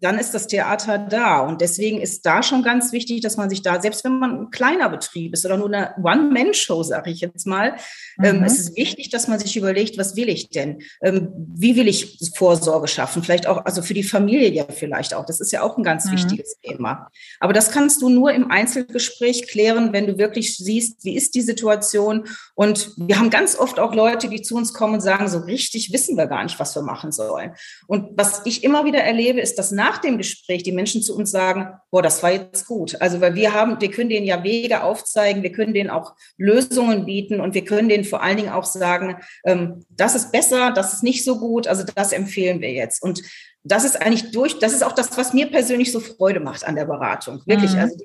dann 0.00 0.18
ist 0.18 0.32
das 0.32 0.46
Theater 0.46 0.98
da. 0.98 1.40
Und 1.40 1.60
deswegen 1.60 2.00
ist 2.00 2.24
da 2.24 2.42
schon 2.42 2.62
ganz 2.62 2.92
wichtig, 2.92 3.20
dass 3.20 3.36
man 3.36 3.50
sich 3.50 3.62
da, 3.62 3.80
selbst 3.80 4.04
wenn 4.04 4.18
man 4.18 4.40
ein 4.40 4.50
kleiner 4.50 4.88
Betrieb 4.88 5.34
ist 5.34 5.44
oder 5.44 5.56
nur 5.56 5.68
eine 5.68 5.94
One-Man-Show, 6.02 6.82
sage 6.82 7.10
ich 7.10 7.20
jetzt 7.20 7.46
mal, 7.46 7.76
ähm, 8.22 8.36
mhm. 8.36 8.38
ähm, 8.38 8.44
es 8.44 8.58
ist 8.58 8.76
wichtig, 8.76 9.10
dass 9.10 9.28
man 9.28 9.38
sich 9.38 9.56
überlegt, 9.56 9.98
was 9.98 10.16
will 10.16 10.28
ich 10.28 10.50
denn? 10.50 10.82
Ähm, 11.02 11.30
wie 11.54 11.76
will 11.76 11.88
ich 11.88 12.18
Vorsorge 12.34 12.88
schaffen? 12.88 13.22
Vielleicht 13.22 13.46
auch, 13.46 13.64
also 13.64 13.82
für 13.82 13.94
die 13.94 14.02
Familie 14.02 14.50
ja 14.50 14.66
vielleicht 14.68 15.14
auch. 15.14 15.26
Das 15.26 15.40
ist 15.40 15.52
ja 15.52 15.62
auch 15.62 15.76
ein 15.76 15.84
ganz 15.84 16.06
mhm. 16.06 16.12
wichtiges 16.12 16.56
Thema. 16.62 17.08
Aber 17.40 17.52
das 17.52 17.70
kannst 17.70 18.02
du 18.02 18.08
nur 18.08 18.32
im 18.32 18.50
Einzelgespräch 18.50 19.48
klären, 19.48 19.92
wenn 19.92 20.06
du 20.06 20.18
wirklich 20.18 20.56
siehst, 20.56 21.04
wie 21.04 21.16
ist 21.16 21.34
die 21.34 21.42
Situation. 21.42 22.24
Und 22.54 22.92
wir 22.96 23.18
haben 23.18 23.30
ganz 23.30 23.56
oft 23.56 23.78
auch 23.80 23.94
Leute, 23.94 24.28
die 24.28 24.42
zu 24.42 24.56
uns 24.56 24.72
kommen 24.72 24.94
und 24.94 25.00
sagen, 25.00 25.28
so 25.28 25.38
richtig 25.38 25.92
wissen 25.92 26.16
wir 26.16 26.26
gar 26.26 26.42
nicht, 26.42 26.58
was 26.58 26.74
wir 26.74 26.82
machen 26.82 27.12
sollen. 27.12 27.52
Und 27.86 28.10
was 28.16 28.42
ich 28.44 28.64
immer 28.64 28.84
wieder 28.84 29.00
erlebe, 29.00 29.40
ist, 29.40 29.58
dass 29.58 29.70
nach 29.70 29.87
nach 29.88 29.98
dem 29.98 30.18
Gespräch 30.18 30.62
die 30.62 30.72
Menschen 30.72 31.02
zu 31.02 31.16
uns 31.16 31.30
sagen, 31.30 31.68
boah, 31.90 32.02
das 32.02 32.22
war 32.22 32.30
jetzt 32.30 32.66
gut. 32.66 33.00
Also 33.00 33.20
weil 33.20 33.34
wir 33.34 33.54
haben, 33.54 33.80
wir 33.80 33.90
können 33.90 34.10
denen 34.10 34.26
ja 34.26 34.42
Wege 34.44 34.82
aufzeigen, 34.82 35.42
wir 35.42 35.52
können 35.52 35.72
denen 35.72 35.90
auch 35.90 36.14
Lösungen 36.36 37.06
bieten 37.06 37.40
und 37.40 37.54
wir 37.54 37.64
können 37.64 37.88
denen 37.88 38.04
vor 38.04 38.22
allen 38.22 38.36
Dingen 38.36 38.52
auch 38.52 38.64
sagen, 38.64 39.16
ähm, 39.44 39.84
das 39.88 40.14
ist 40.14 40.30
besser, 40.30 40.72
das 40.72 40.92
ist 40.92 41.02
nicht 41.02 41.24
so 41.24 41.38
gut, 41.38 41.66
also 41.66 41.84
das 41.94 42.12
empfehlen 42.12 42.60
wir 42.60 42.72
jetzt. 42.72 43.02
Und 43.02 43.22
das 43.64 43.84
ist 43.84 44.00
eigentlich 44.00 44.30
durch, 44.30 44.58
das 44.58 44.72
ist 44.72 44.84
auch 44.84 44.92
das, 44.92 45.16
was 45.16 45.32
mir 45.32 45.50
persönlich 45.50 45.90
so 45.90 46.00
Freude 46.00 46.40
macht 46.40 46.64
an 46.64 46.76
der 46.76 46.84
Beratung. 46.84 47.42
Wirklich, 47.46 47.72
mhm. 47.72 47.80
also 47.80 47.96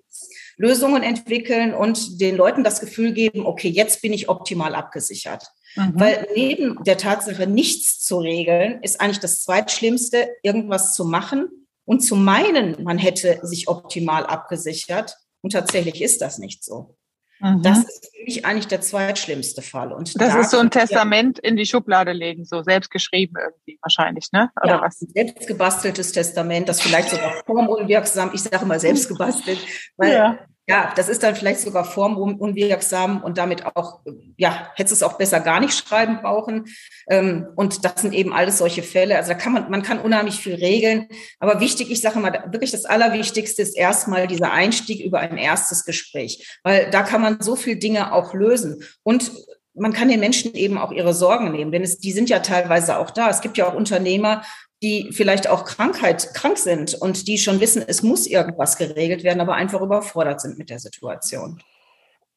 Lösungen 0.56 1.04
entwickeln 1.04 1.74
und 1.74 2.22
den 2.22 2.38
Leuten 2.38 2.64
das 2.64 2.80
Gefühl 2.80 3.12
geben, 3.12 3.46
okay, 3.46 3.70
jetzt 3.70 4.02
bin 4.02 4.14
ich 4.14 4.30
optimal 4.30 4.76
abgesichert. 4.76 5.48
Mhm. 5.76 5.92
Weil 5.96 6.28
neben 6.36 6.84
der 6.84 6.98
Tatsache, 6.98 7.48
nichts 7.48 8.00
zu 8.00 8.20
regeln, 8.20 8.80
ist 8.84 9.02
eigentlich 9.02 9.20
das 9.20 9.44
Zweitschlimmste, 9.44 10.30
irgendwas 10.44 10.94
zu 10.94 11.04
machen 11.06 11.50
und 11.86 12.00
zu 12.02 12.16
meinen, 12.16 12.84
man 12.84 12.98
hätte 12.98 13.40
sich 13.44 13.68
optimal 13.68 14.26
abgesichert. 14.26 15.16
Und 15.42 15.52
tatsächlich 15.52 16.02
ist 16.02 16.22
das 16.22 16.38
nicht 16.38 16.64
so. 16.64 16.96
Mhm. 17.40 17.62
Das 17.62 17.80
ist 17.80 18.10
für 18.16 18.24
mich 18.24 18.46
eigentlich 18.46 18.68
der 18.68 18.80
zweitschlimmste 18.80 19.62
Fall. 19.62 19.92
Und 19.92 20.20
das 20.20 20.34
da 20.34 20.40
ist 20.40 20.52
so 20.52 20.60
ein 20.60 20.72
Testament 20.72 21.40
in 21.40 21.58
die 21.58 21.66
Schublade 21.66 22.14
legen, 22.14 22.46
so 22.46 22.64
selbst 22.64 22.90
geschrieben 22.90 23.36
irgendwie 23.38 23.78
wahrscheinlich, 23.82 24.30
ne? 24.32 24.50
Oder 24.64 24.76
ja, 24.76 24.82
was? 24.82 25.02
Ein 25.02 25.10
selbst 25.14 25.48
gebasteltes 25.48 26.14
Testament, 26.14 26.70
das 26.70 26.82
vielleicht 26.82 27.10
sogar 27.10 27.34
formunwirksam, 27.46 28.32
ich 28.34 28.44
sage 28.44 28.66
mal 28.66 28.80
selbst 28.80 29.10
gebastelt, 29.10 29.60
weil 29.98 30.14
ja. 30.14 30.40
Ja, 30.66 30.94
das 30.96 31.10
ist 31.10 31.24
dann 31.24 31.36
vielleicht 31.36 31.60
sogar 31.60 31.84
formunwirksam 31.84 33.22
und 33.22 33.38
damit 33.38 33.66
auch, 33.76 34.00
ja, 34.38 34.72
hättest 34.76 34.94
es 34.94 35.04
auch 35.04 35.18
besser 35.18 35.42
gar 35.42 35.60
nicht 35.60 35.74
schreiben 35.78 36.20
brauchen. 36.22 36.68
Ähm, 37.10 37.48
und 37.58 37.84
das 37.84 38.02
sind 38.02 38.14
eben 38.14 38.32
alles 38.32 38.60
solche 38.60 38.82
Fälle. 38.82 39.18
Also 39.18 39.34
da 39.34 39.38
kann 39.38 39.52
man, 39.52 39.70
man 39.70 39.84
kann 39.84 40.00
unheimlich 40.00 40.36
viel 40.36 40.56
regeln. 40.56 41.10
Aber 41.40 41.60
wichtig, 41.60 41.92
ich 41.92 42.00
sage 42.00 42.18
mal, 42.20 42.32
wirklich 42.48 42.72
das 42.72 42.86
Allerwichtigste 42.86 43.62
ist 43.62 43.76
erstmal 43.76 44.28
dieser 44.28 44.54
Einstieg 44.54 45.04
über 45.04 45.20
ein 45.20 45.38
erstes 45.38 45.84
Gespräch, 45.84 46.60
weil 46.64 46.90
da 46.92 47.04
kann 47.04 47.22
man 47.22 47.42
so 47.42 47.58
viel 47.58 47.76
Dinge 47.76 48.14
auch 48.14 48.34
lösen. 48.34 48.84
Und 49.04 49.32
man 49.74 49.92
kann 49.92 50.08
den 50.08 50.22
Menschen 50.22 50.54
eben 50.54 50.78
auch 50.78 50.92
ihre 50.92 51.14
Sorgen 51.14 51.52
nehmen, 51.52 51.72
denn 51.72 51.84
es, 51.84 51.98
die 51.98 52.12
sind 52.12 52.30
ja 52.30 52.40
teilweise 52.40 53.00
auch 53.00 53.12
da. 53.12 53.30
Es 53.30 53.42
gibt 53.42 53.58
ja 53.58 53.68
auch 53.68 53.74
Unternehmer, 53.74 54.44
die 54.84 55.10
vielleicht 55.12 55.50
auch 55.50 55.64
Krankheit, 55.66 56.34
krank 56.34 56.58
sind 56.58 56.94
und 56.94 57.28
die 57.28 57.38
schon 57.38 57.62
wissen, 57.62 57.84
es 57.88 58.04
muss 58.04 58.28
irgendwas 58.28 58.78
geregelt 58.78 59.24
werden, 59.24 59.42
aber 59.42 59.56
einfach 59.56 59.82
überfordert 59.82 60.42
sind 60.42 60.58
mit 60.58 60.70
der 60.70 60.80
Situation. 60.80 61.60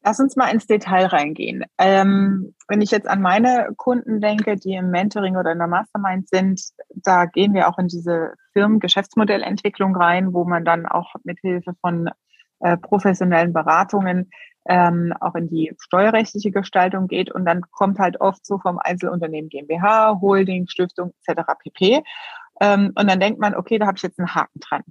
Lass 0.04 0.20
uns 0.20 0.36
mal 0.36 0.52
ins 0.52 0.68
Detail 0.68 1.06
reingehen. 1.06 1.64
Ähm, 1.78 2.54
wenn 2.68 2.80
ich 2.80 2.92
jetzt 2.92 3.08
an 3.08 3.20
meine 3.20 3.70
Kunden 3.76 4.20
denke, 4.20 4.54
die 4.54 4.74
im 4.74 4.90
Mentoring 4.90 5.36
oder 5.36 5.50
in 5.50 5.58
der 5.58 5.66
Mastermind 5.66 6.28
sind, 6.28 6.62
da 6.94 7.24
gehen 7.26 7.54
wir 7.54 7.68
auch 7.68 7.78
in 7.78 7.88
diese 7.88 8.34
Firmen-Geschäftsmodellentwicklung 8.52 9.96
rein, 9.96 10.32
wo 10.32 10.44
man 10.44 10.64
dann 10.64 10.86
auch 10.86 11.14
mit 11.24 11.40
Hilfe 11.40 11.74
von 11.80 12.08
äh, 12.60 12.76
professionellen 12.76 13.52
Beratungen 13.52 14.30
ähm, 14.68 15.12
auch 15.20 15.34
in 15.34 15.48
die 15.48 15.72
steuerrechtliche 15.78 16.50
Gestaltung 16.50 17.08
geht 17.08 17.30
und 17.30 17.44
dann 17.44 17.62
kommt 17.70 17.98
halt 17.98 18.20
oft 18.20 18.44
so 18.44 18.58
vom 18.58 18.78
Einzelunternehmen 18.78 19.48
GmbH, 19.48 20.18
Holding, 20.20 20.66
Stiftung 20.68 21.12
etc. 21.24 21.42
pp. 21.58 22.02
Ähm, 22.60 22.92
und 22.94 23.08
dann 23.08 23.20
denkt 23.20 23.40
man, 23.40 23.54
okay, 23.54 23.78
da 23.78 23.86
habe 23.86 23.96
ich 23.96 24.02
jetzt 24.02 24.18
einen 24.18 24.34
Haken 24.34 24.60
dran. 24.60 24.82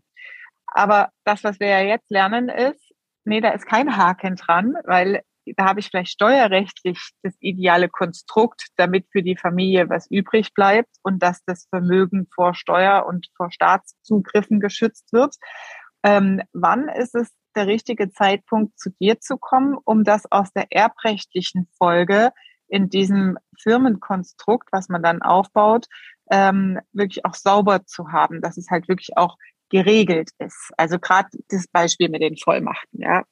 Aber 0.67 1.09
das, 1.23 1.43
was 1.43 1.59
wir 1.59 1.67
ja 1.67 1.81
jetzt 1.81 2.09
lernen, 2.11 2.49
ist, 2.49 2.93
nee, 3.23 3.41
da 3.41 3.49
ist 3.49 3.65
kein 3.65 3.97
Haken 3.97 4.35
dran, 4.35 4.75
weil 4.85 5.21
da 5.57 5.65
habe 5.65 5.79
ich 5.79 5.87
vielleicht 5.87 6.11
steuerrechtlich 6.11 7.11
das 7.21 7.35
ideale 7.39 7.87
Konstrukt, 7.87 8.67
damit 8.77 9.07
für 9.11 9.21
die 9.21 9.37
Familie 9.37 9.89
was 9.89 10.09
übrig 10.09 10.53
bleibt 10.53 10.89
und 11.03 11.21
dass 11.21 11.43
das 11.45 11.67
Vermögen 11.69 12.27
vor 12.33 12.55
Steuer 12.55 13.05
und 13.05 13.27
vor 13.37 13.51
Staatszugriffen 13.51 14.59
geschützt 14.59 15.13
wird. 15.13 15.35
Ähm, 16.03 16.41
wann 16.53 16.87
ist 16.89 17.15
es 17.15 17.31
der 17.55 17.67
richtige 17.67 18.11
Zeitpunkt, 18.11 18.79
zu 18.79 18.89
dir 18.99 19.19
zu 19.19 19.37
kommen, 19.37 19.77
um 19.83 20.03
das 20.03 20.31
aus 20.31 20.51
der 20.53 20.67
erbrechtlichen 20.71 21.67
Folge 21.77 22.31
in 22.67 22.89
diesem 22.89 23.37
Firmenkonstrukt, 23.59 24.69
was 24.71 24.89
man 24.89 25.03
dann 25.03 25.21
aufbaut, 25.21 25.87
ähm, 26.31 26.79
wirklich 26.93 27.25
auch 27.25 27.35
sauber 27.35 27.85
zu 27.85 28.11
haben, 28.11 28.41
dass 28.41 28.57
es 28.57 28.69
halt 28.69 28.87
wirklich 28.87 29.17
auch 29.17 29.37
geregelt 29.69 30.31
ist. 30.39 30.71
Also 30.77 30.99
gerade 30.99 31.29
das 31.49 31.67
Beispiel 31.67 32.09
mit 32.09 32.21
den 32.21 32.37
Vollmachten, 32.37 33.01
ja. 33.01 33.23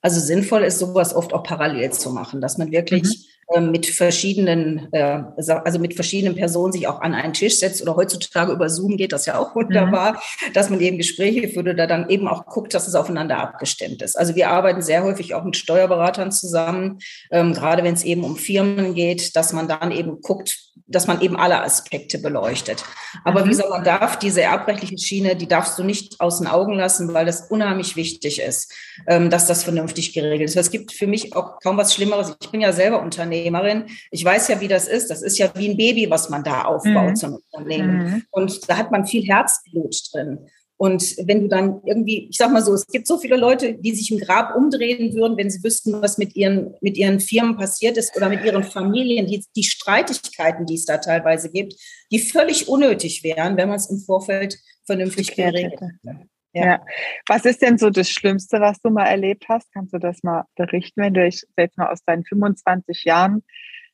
Also 0.00 0.20
sinnvoll 0.20 0.62
ist 0.62 0.78
sowas 0.78 1.14
oft 1.14 1.32
auch 1.32 1.42
parallel 1.42 1.92
zu 1.92 2.12
machen, 2.12 2.40
dass 2.40 2.56
man 2.56 2.70
wirklich 2.70 3.02
mhm 3.02 3.37
mit 3.56 3.86
verschiedenen, 3.86 4.88
äh, 4.92 5.22
also 5.36 5.78
mit 5.78 5.94
verschiedenen 5.94 6.36
Personen 6.36 6.72
sich 6.72 6.86
auch 6.86 7.00
an 7.00 7.14
einen 7.14 7.32
Tisch 7.32 7.58
setzt 7.58 7.80
oder 7.80 7.96
heutzutage 7.96 8.52
über 8.52 8.68
Zoom 8.68 8.98
geht 8.98 9.12
das 9.12 9.24
ja 9.24 9.38
auch 9.38 9.54
wunderbar, 9.54 10.12
mhm. 10.12 10.52
dass 10.52 10.68
man 10.68 10.80
eben 10.80 10.98
Gespräche 10.98 11.48
führt 11.48 11.66
oder 11.66 11.86
dann 11.86 12.10
eben 12.10 12.28
auch 12.28 12.44
guckt, 12.44 12.74
dass 12.74 12.86
es 12.86 12.94
aufeinander 12.94 13.38
abgestimmt 13.38 14.02
ist. 14.02 14.18
Also 14.18 14.34
wir 14.34 14.50
arbeiten 14.50 14.82
sehr 14.82 15.02
häufig 15.02 15.34
auch 15.34 15.44
mit 15.44 15.56
Steuerberatern 15.56 16.30
zusammen, 16.30 16.98
ähm, 17.30 17.54
gerade 17.54 17.84
wenn 17.84 17.94
es 17.94 18.04
eben 18.04 18.22
um 18.22 18.36
Firmen 18.36 18.94
geht, 18.94 19.34
dass 19.34 19.54
man 19.54 19.66
dann 19.66 19.92
eben 19.92 20.20
guckt, 20.20 20.58
dass 20.86 21.06
man 21.06 21.20
eben 21.22 21.36
alle 21.36 21.62
Aspekte 21.62 22.18
beleuchtet. 22.18 22.84
Aber 23.24 23.44
mhm. 23.44 23.50
wie 23.50 23.54
soll 23.54 23.70
man 23.70 23.84
darf 23.84 24.18
diese 24.18 24.42
erbrechtliche 24.42 24.98
Schiene, 24.98 25.36
die 25.36 25.48
darfst 25.48 25.78
du 25.78 25.84
nicht 25.84 26.20
aus 26.20 26.38
den 26.38 26.46
Augen 26.46 26.74
lassen, 26.74 27.14
weil 27.14 27.24
das 27.24 27.50
unheimlich 27.50 27.96
wichtig 27.96 28.42
ist, 28.42 28.74
ähm, 29.06 29.30
dass 29.30 29.46
das 29.46 29.64
vernünftig 29.64 30.12
geregelt 30.12 30.50
ist. 30.50 30.56
Es 30.56 30.70
gibt 30.70 30.92
für 30.92 31.06
mich 31.06 31.34
auch 31.34 31.60
kaum 31.60 31.78
was 31.78 31.94
Schlimmeres. 31.94 32.36
Ich 32.42 32.50
bin 32.50 32.60
ja 32.60 32.74
selber 32.74 33.00
Unternehmer 33.00 33.37
Unternehmerin. 33.38 33.84
Ich 34.10 34.24
weiß 34.24 34.48
ja, 34.48 34.60
wie 34.60 34.68
das 34.68 34.88
ist. 34.88 35.10
Das 35.10 35.22
ist 35.22 35.38
ja 35.38 35.50
wie 35.54 35.70
ein 35.70 35.76
Baby, 35.76 36.10
was 36.10 36.28
man 36.30 36.44
da 36.44 36.62
aufbaut 36.62 37.10
mhm. 37.10 37.16
zum 37.16 37.38
Unternehmen. 37.50 37.98
Mhm. 37.98 38.22
Und 38.30 38.68
da 38.68 38.76
hat 38.76 38.90
man 38.90 39.06
viel 39.06 39.24
Herzblut 39.24 39.96
drin. 40.12 40.38
Und 40.80 41.16
wenn 41.26 41.40
du 41.42 41.48
dann 41.48 41.80
irgendwie, 41.84 42.28
ich 42.30 42.36
sag 42.36 42.52
mal 42.52 42.62
so, 42.62 42.72
es 42.72 42.86
gibt 42.86 43.08
so 43.08 43.18
viele 43.18 43.36
Leute, 43.36 43.74
die 43.74 43.92
sich 43.96 44.12
im 44.12 44.20
Grab 44.20 44.54
umdrehen 44.54 45.12
würden, 45.12 45.36
wenn 45.36 45.50
sie 45.50 45.62
wüssten, 45.64 46.00
was 46.00 46.18
mit 46.18 46.36
ihren, 46.36 46.72
mit 46.80 46.96
ihren 46.96 47.18
Firmen 47.18 47.56
passiert 47.56 47.96
ist 47.96 48.16
oder 48.16 48.28
mit 48.28 48.44
ihren 48.44 48.62
Familien, 48.62 49.26
die, 49.26 49.44
die 49.56 49.64
Streitigkeiten, 49.64 50.66
die 50.66 50.76
es 50.76 50.84
da 50.84 50.98
teilweise 50.98 51.50
gibt, 51.50 51.74
die 52.12 52.20
völlig 52.20 52.68
unnötig 52.68 53.24
wären, 53.24 53.56
wenn 53.56 53.68
man 53.68 53.78
es 53.78 53.90
im 53.90 53.98
Vorfeld 53.98 54.56
vernünftig 54.86 55.34
geregelt 55.34 55.72
hätte. 55.72 56.28
Ja. 56.52 56.64
ja. 56.64 56.84
Was 57.28 57.44
ist 57.44 57.62
denn 57.62 57.78
so 57.78 57.90
das 57.90 58.08
Schlimmste, 58.08 58.60
was 58.60 58.80
du 58.80 58.90
mal 58.90 59.06
erlebt 59.06 59.46
hast? 59.48 59.72
Kannst 59.72 59.92
du 59.92 59.98
das 59.98 60.22
mal 60.22 60.44
berichten, 60.56 61.02
wenn 61.02 61.14
du 61.14 61.24
dich 61.24 61.44
jetzt 61.56 61.76
mal 61.76 61.90
aus 61.90 62.02
deinen 62.04 62.24
25 62.24 63.04
Jahren 63.04 63.42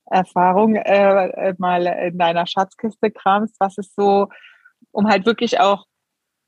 Erfahrung 0.06 0.76
äh, 0.76 1.28
äh, 1.28 1.54
mal 1.58 1.86
in 1.86 2.18
deiner 2.18 2.46
Schatzkiste 2.46 3.10
kramst? 3.10 3.56
Was 3.58 3.78
ist 3.78 3.94
so, 3.94 4.28
um 4.92 5.08
halt 5.08 5.26
wirklich 5.26 5.60
auch 5.60 5.86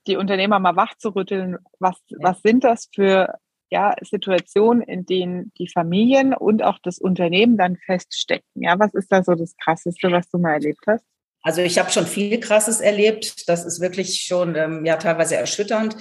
die 0.07 0.17
Unternehmer 0.17 0.59
mal 0.59 0.77
wach 0.77 0.95
zu 0.97 1.11
rütteln, 1.11 1.59
was, 1.81 2.01
ja. 2.09 2.19
was 2.21 2.41
sind 2.43 2.65
das 2.65 2.89
für 2.95 3.35
ja, 3.69 3.97
Situationen, 4.01 4.83
in 4.83 5.05
denen 5.05 5.53
die 5.59 5.69
Familien 5.69 6.33
und 6.35 6.63
auch 6.63 6.79
das 6.83 6.99
Unternehmen 6.99 7.57
dann 7.57 7.77
feststecken? 7.77 8.63
Ja, 8.63 8.79
was 8.79 8.95
ist 8.95 9.11
da 9.11 9.25
so 9.25 9.35
das 9.35 9.57
Krasseste, 9.57 10.13
was 10.13 10.29
du 10.29 10.39
mal 10.39 10.53
erlebt 10.53 10.85
hast? 10.87 11.05
Also 11.47 11.63
ich 11.63 11.79
habe 11.79 11.93
schon 11.93 12.07
viel 12.07 12.41
Krasses 12.41 12.81
erlebt. 12.81 13.49
Das 13.49 13.65
ist 13.65 13.81
wirklich 13.81 14.25
schon 14.27 14.57
ähm, 14.57 14.85
ja 14.85 14.97
teilweise 14.97 15.37
erschütternd. 15.37 15.97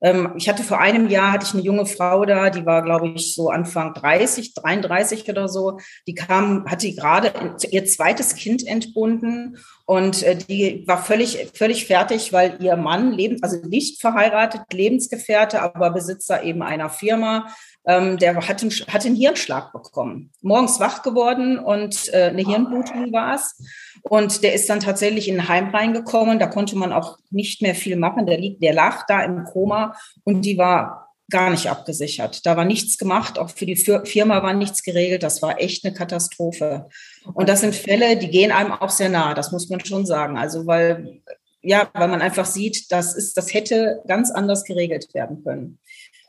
Ähm, 0.00 0.32
ich 0.38 0.48
hatte 0.48 0.62
vor 0.62 0.80
einem 0.80 1.10
Jahr 1.10 1.32
hatte 1.32 1.44
ich 1.44 1.52
eine 1.52 1.62
junge 1.62 1.84
Frau 1.84 2.24
da, 2.24 2.48
die 2.48 2.64
war 2.64 2.82
glaube 2.82 3.08
ich 3.08 3.34
so 3.34 3.50
Anfang 3.50 3.92
30, 3.92 4.54
33 4.54 5.28
oder 5.28 5.48
so. 5.48 5.78
Die 6.06 6.14
kam, 6.14 6.64
hatte 6.64 6.90
gerade 6.94 7.30
ihr 7.70 7.84
zweites 7.84 8.36
Kind 8.36 8.66
entbunden 8.66 9.58
und 9.84 10.22
äh, 10.22 10.34
die 10.34 10.84
war 10.86 11.04
völlig 11.04 11.50
völlig 11.52 11.84
fertig, 11.84 12.32
weil 12.32 12.56
ihr 12.62 12.76
Mann 12.76 13.12
lebend, 13.12 13.44
also 13.44 13.58
nicht 13.66 14.00
verheiratet, 14.00 14.62
Lebensgefährte, 14.72 15.60
aber 15.60 15.90
Besitzer 15.90 16.42
eben 16.42 16.62
einer 16.62 16.88
Firma, 16.88 17.48
ähm, 17.86 18.18
der 18.18 18.34
hat 18.36 18.62
einen, 18.62 18.70
hat 18.70 19.06
einen 19.06 19.14
Hirnschlag 19.14 19.72
bekommen. 19.72 20.32
Morgens 20.42 20.80
wach 20.80 21.02
geworden 21.02 21.58
und 21.58 22.12
äh, 22.12 22.24
eine 22.24 22.42
Hirnblutung 22.42 23.12
war 23.12 23.34
es. 23.36 23.62
Und 24.02 24.42
der 24.42 24.54
ist 24.54 24.68
dann 24.68 24.80
tatsächlich 24.80 25.28
in 25.28 25.40
ein 25.40 25.48
Heim 25.48 25.70
reingekommen. 25.70 26.38
Da 26.38 26.48
konnte 26.48 26.76
man 26.76 26.92
auch 26.92 27.18
nicht 27.30 27.62
mehr 27.62 27.74
viel 27.74 27.96
machen. 27.96 28.26
Der, 28.26 28.38
liegt, 28.38 28.62
der 28.62 28.74
lag 28.74 29.06
da 29.06 29.22
im 29.22 29.44
Koma 29.44 29.94
und 30.24 30.42
die 30.42 30.58
war 30.58 31.06
gar 31.30 31.50
nicht 31.50 31.68
abgesichert. 31.68 32.44
Da 32.44 32.56
war 32.56 32.64
nichts 32.64 32.98
gemacht. 32.98 33.38
Auch 33.38 33.50
für 33.50 33.66
die 33.66 33.76
Firma 33.76 34.42
war 34.42 34.52
nichts 34.52 34.82
geregelt. 34.82 35.22
Das 35.22 35.42
war 35.42 35.60
echt 35.60 35.84
eine 35.84 35.94
Katastrophe. 35.94 36.88
Und 37.34 37.48
das 37.48 37.60
sind 37.60 37.74
Fälle, 37.74 38.16
die 38.16 38.30
gehen 38.30 38.52
einem 38.52 38.72
auch 38.72 38.90
sehr 38.90 39.08
nah. 39.08 39.34
Das 39.34 39.52
muss 39.52 39.68
man 39.68 39.84
schon 39.84 40.06
sagen. 40.06 40.38
Also, 40.38 40.66
weil, 40.66 41.20
ja, 41.62 41.88
weil 41.94 42.08
man 42.08 42.20
einfach 42.22 42.46
sieht, 42.46 42.90
das 42.90 43.14
ist, 43.14 43.36
das 43.36 43.54
hätte 43.54 44.02
ganz 44.06 44.30
anders 44.30 44.64
geregelt 44.64 45.14
werden 45.14 45.42
können. 45.42 45.78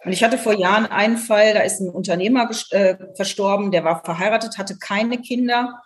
Und 0.08 0.14
ich 0.14 0.24
hatte 0.24 0.38
vor 0.38 0.54
Jahren 0.54 0.86
einen 0.86 1.18
Fall, 1.18 1.54
da 1.54 1.60
ist 1.60 1.82
ein 1.82 1.90
Unternehmer 1.90 2.50
äh, 2.72 2.96
verstorben, 3.18 3.72
der 3.72 3.84
war 3.84 4.06
verheiratet, 4.06 4.58
hatte 4.58 4.78
keine 4.78 5.18
Kinder 5.18 5.82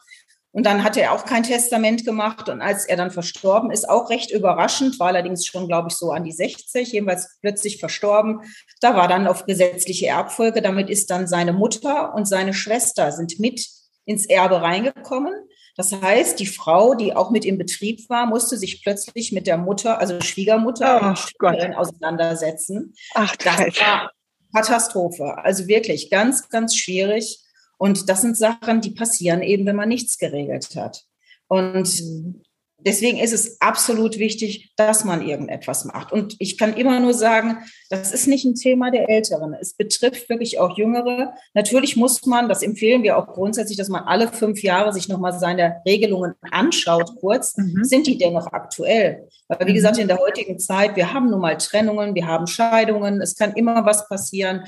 und 0.52 0.68
dann 0.68 0.84
hatte 0.84 1.02
er 1.02 1.14
auch 1.14 1.26
kein 1.26 1.42
Testament 1.42 2.06
gemacht. 2.06 2.48
Und 2.48 2.62
als 2.62 2.86
er 2.86 2.98
dann 2.98 3.10
verstorben 3.10 3.72
ist, 3.72 3.90
auch 3.90 4.12
recht 4.12 4.30
überraschend, 4.30 5.00
war 5.00 5.08
allerdings 5.08 5.48
schon, 5.48 5.68
glaube 5.68 5.88
ich, 5.90 5.96
so 5.96 6.12
an 6.12 6.24
die 6.24 6.34
60, 6.34 6.92
jedenfalls 6.92 7.40
plötzlich 7.42 7.80
verstorben. 7.80 8.42
Da 8.80 8.96
war 8.96 9.08
dann 9.08 9.26
auf 9.26 9.48
gesetzliche 9.48 10.06
Erbfolge. 10.06 10.62
Damit 10.62 10.92
ist 10.92 11.10
dann 11.10 11.26
seine 11.26 11.52
Mutter 11.52 12.14
und 12.14 12.28
seine 12.28 12.54
Schwester 12.54 13.12
sind 13.12 13.40
mit 13.40 13.66
ins 14.06 14.28
Erbe 14.28 14.62
reingekommen. 14.62 15.34
Das 15.82 16.00
heißt, 16.00 16.40
die 16.40 16.46
Frau, 16.46 16.94
die 16.94 17.16
auch 17.16 17.32
mit 17.32 17.44
im 17.44 17.58
Betrieb 17.58 18.08
war, 18.08 18.28
musste 18.28 18.56
sich 18.56 18.84
plötzlich 18.84 19.32
mit 19.32 19.48
der 19.48 19.58
Mutter, 19.58 19.98
also 19.98 20.22
Schwiegermutter, 20.22 21.16
oh, 21.42 21.76
auseinandersetzen. 21.76 22.94
Ach, 23.16 23.36
das 23.38 23.58
war 23.58 24.12
Katastrophe. 24.54 25.40
Also 25.40 25.68
wirklich 25.68 26.12
ganz, 26.12 26.50
ganz 26.50 26.76
schwierig. 26.76 27.40
Und 27.80 28.10
das 28.10 28.22
sind 28.22 28.38
Sachen, 28.38 28.82
die 28.82 28.92
passieren 28.92 29.42
eben, 29.42 29.66
wenn 29.66 29.76
man 29.76 29.90
nichts 29.90 30.20
geregelt 30.20 30.76
hat. 30.76 31.02
Und 31.48 32.00
mhm. 32.00 32.44
Deswegen 32.86 33.18
ist 33.20 33.34
es 33.34 33.60
absolut 33.62 34.18
wichtig, 34.18 34.72
dass 34.76 35.04
man 35.06 35.28
irgendetwas 35.28 35.86
macht. 35.86 36.12
Und 36.12 36.36
ich 36.40 36.58
kann 36.58 36.76
immer 36.76 37.00
nur 37.00 37.14
sagen, 37.14 37.58
das 37.90 38.12
ist 38.12 38.28
nicht 38.28 38.46
ein 38.46 38.56
Thema 38.56 38.92
der 38.92 39.10
Älteren. 39.10 39.54
Es 39.54 39.74
betrifft 39.74 40.30
wirklich 40.30 40.60
auch 40.60 40.78
Jüngere. 40.78 41.34
Natürlich 41.54 41.96
muss 41.96 42.26
man, 42.26 42.50
das 42.50 42.64
empfehlen 42.64 43.04
wir 43.04 43.18
auch 43.18 43.28
grundsätzlich, 43.28 43.78
dass 43.78 43.90
man 43.90 44.04
alle 44.04 44.28
fünf 44.28 44.64
Jahre 44.64 44.94
sich 44.94 45.08
nochmal 45.08 45.34
seine 45.34 45.82
Regelungen 45.86 46.34
anschaut, 46.52 47.16
kurz. 47.20 47.58
Mhm. 47.58 47.84
Sind 47.84 48.08
die 48.08 48.18
denn 48.18 48.34
noch 48.34 48.48
aktuell? 48.52 49.28
Weil, 49.48 49.68
wie 49.68 49.74
gesagt, 49.74 49.98
mhm. 49.98 50.04
in 50.04 50.08
der 50.08 50.20
heutigen 50.20 50.60
Zeit, 50.60 50.96
wir 50.96 51.14
haben 51.14 51.30
nun 51.30 51.42
mal 51.42 51.58
Trennungen, 51.58 52.16
wir 52.16 52.28
haben 52.28 52.48
Scheidungen, 52.48 53.22
es 53.22 53.36
kann 53.36 53.54
immer 53.54 53.86
was 53.86 54.08
passieren. 54.08 54.64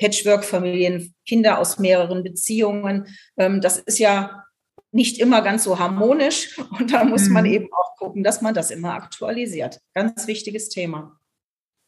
Patchwork-Familien, 0.00 1.14
Kinder 1.26 1.58
aus 1.58 1.78
mehreren 1.78 2.22
Beziehungen. 2.22 3.06
Ähm, 3.36 3.60
das 3.60 3.78
ist 3.78 3.98
ja 3.98 4.44
nicht 4.90 5.20
immer 5.20 5.42
ganz 5.42 5.64
so 5.64 5.78
harmonisch 5.78 6.58
und 6.78 6.92
da 6.92 7.04
muss 7.04 7.28
mhm. 7.28 7.34
man 7.34 7.46
eben 7.46 7.68
auch 7.72 7.96
gucken, 7.96 8.22
dass 8.22 8.40
man 8.40 8.54
das 8.54 8.70
immer 8.70 8.94
aktualisiert. 8.94 9.80
Ganz 9.94 10.26
wichtiges 10.26 10.68
Thema. 10.68 11.18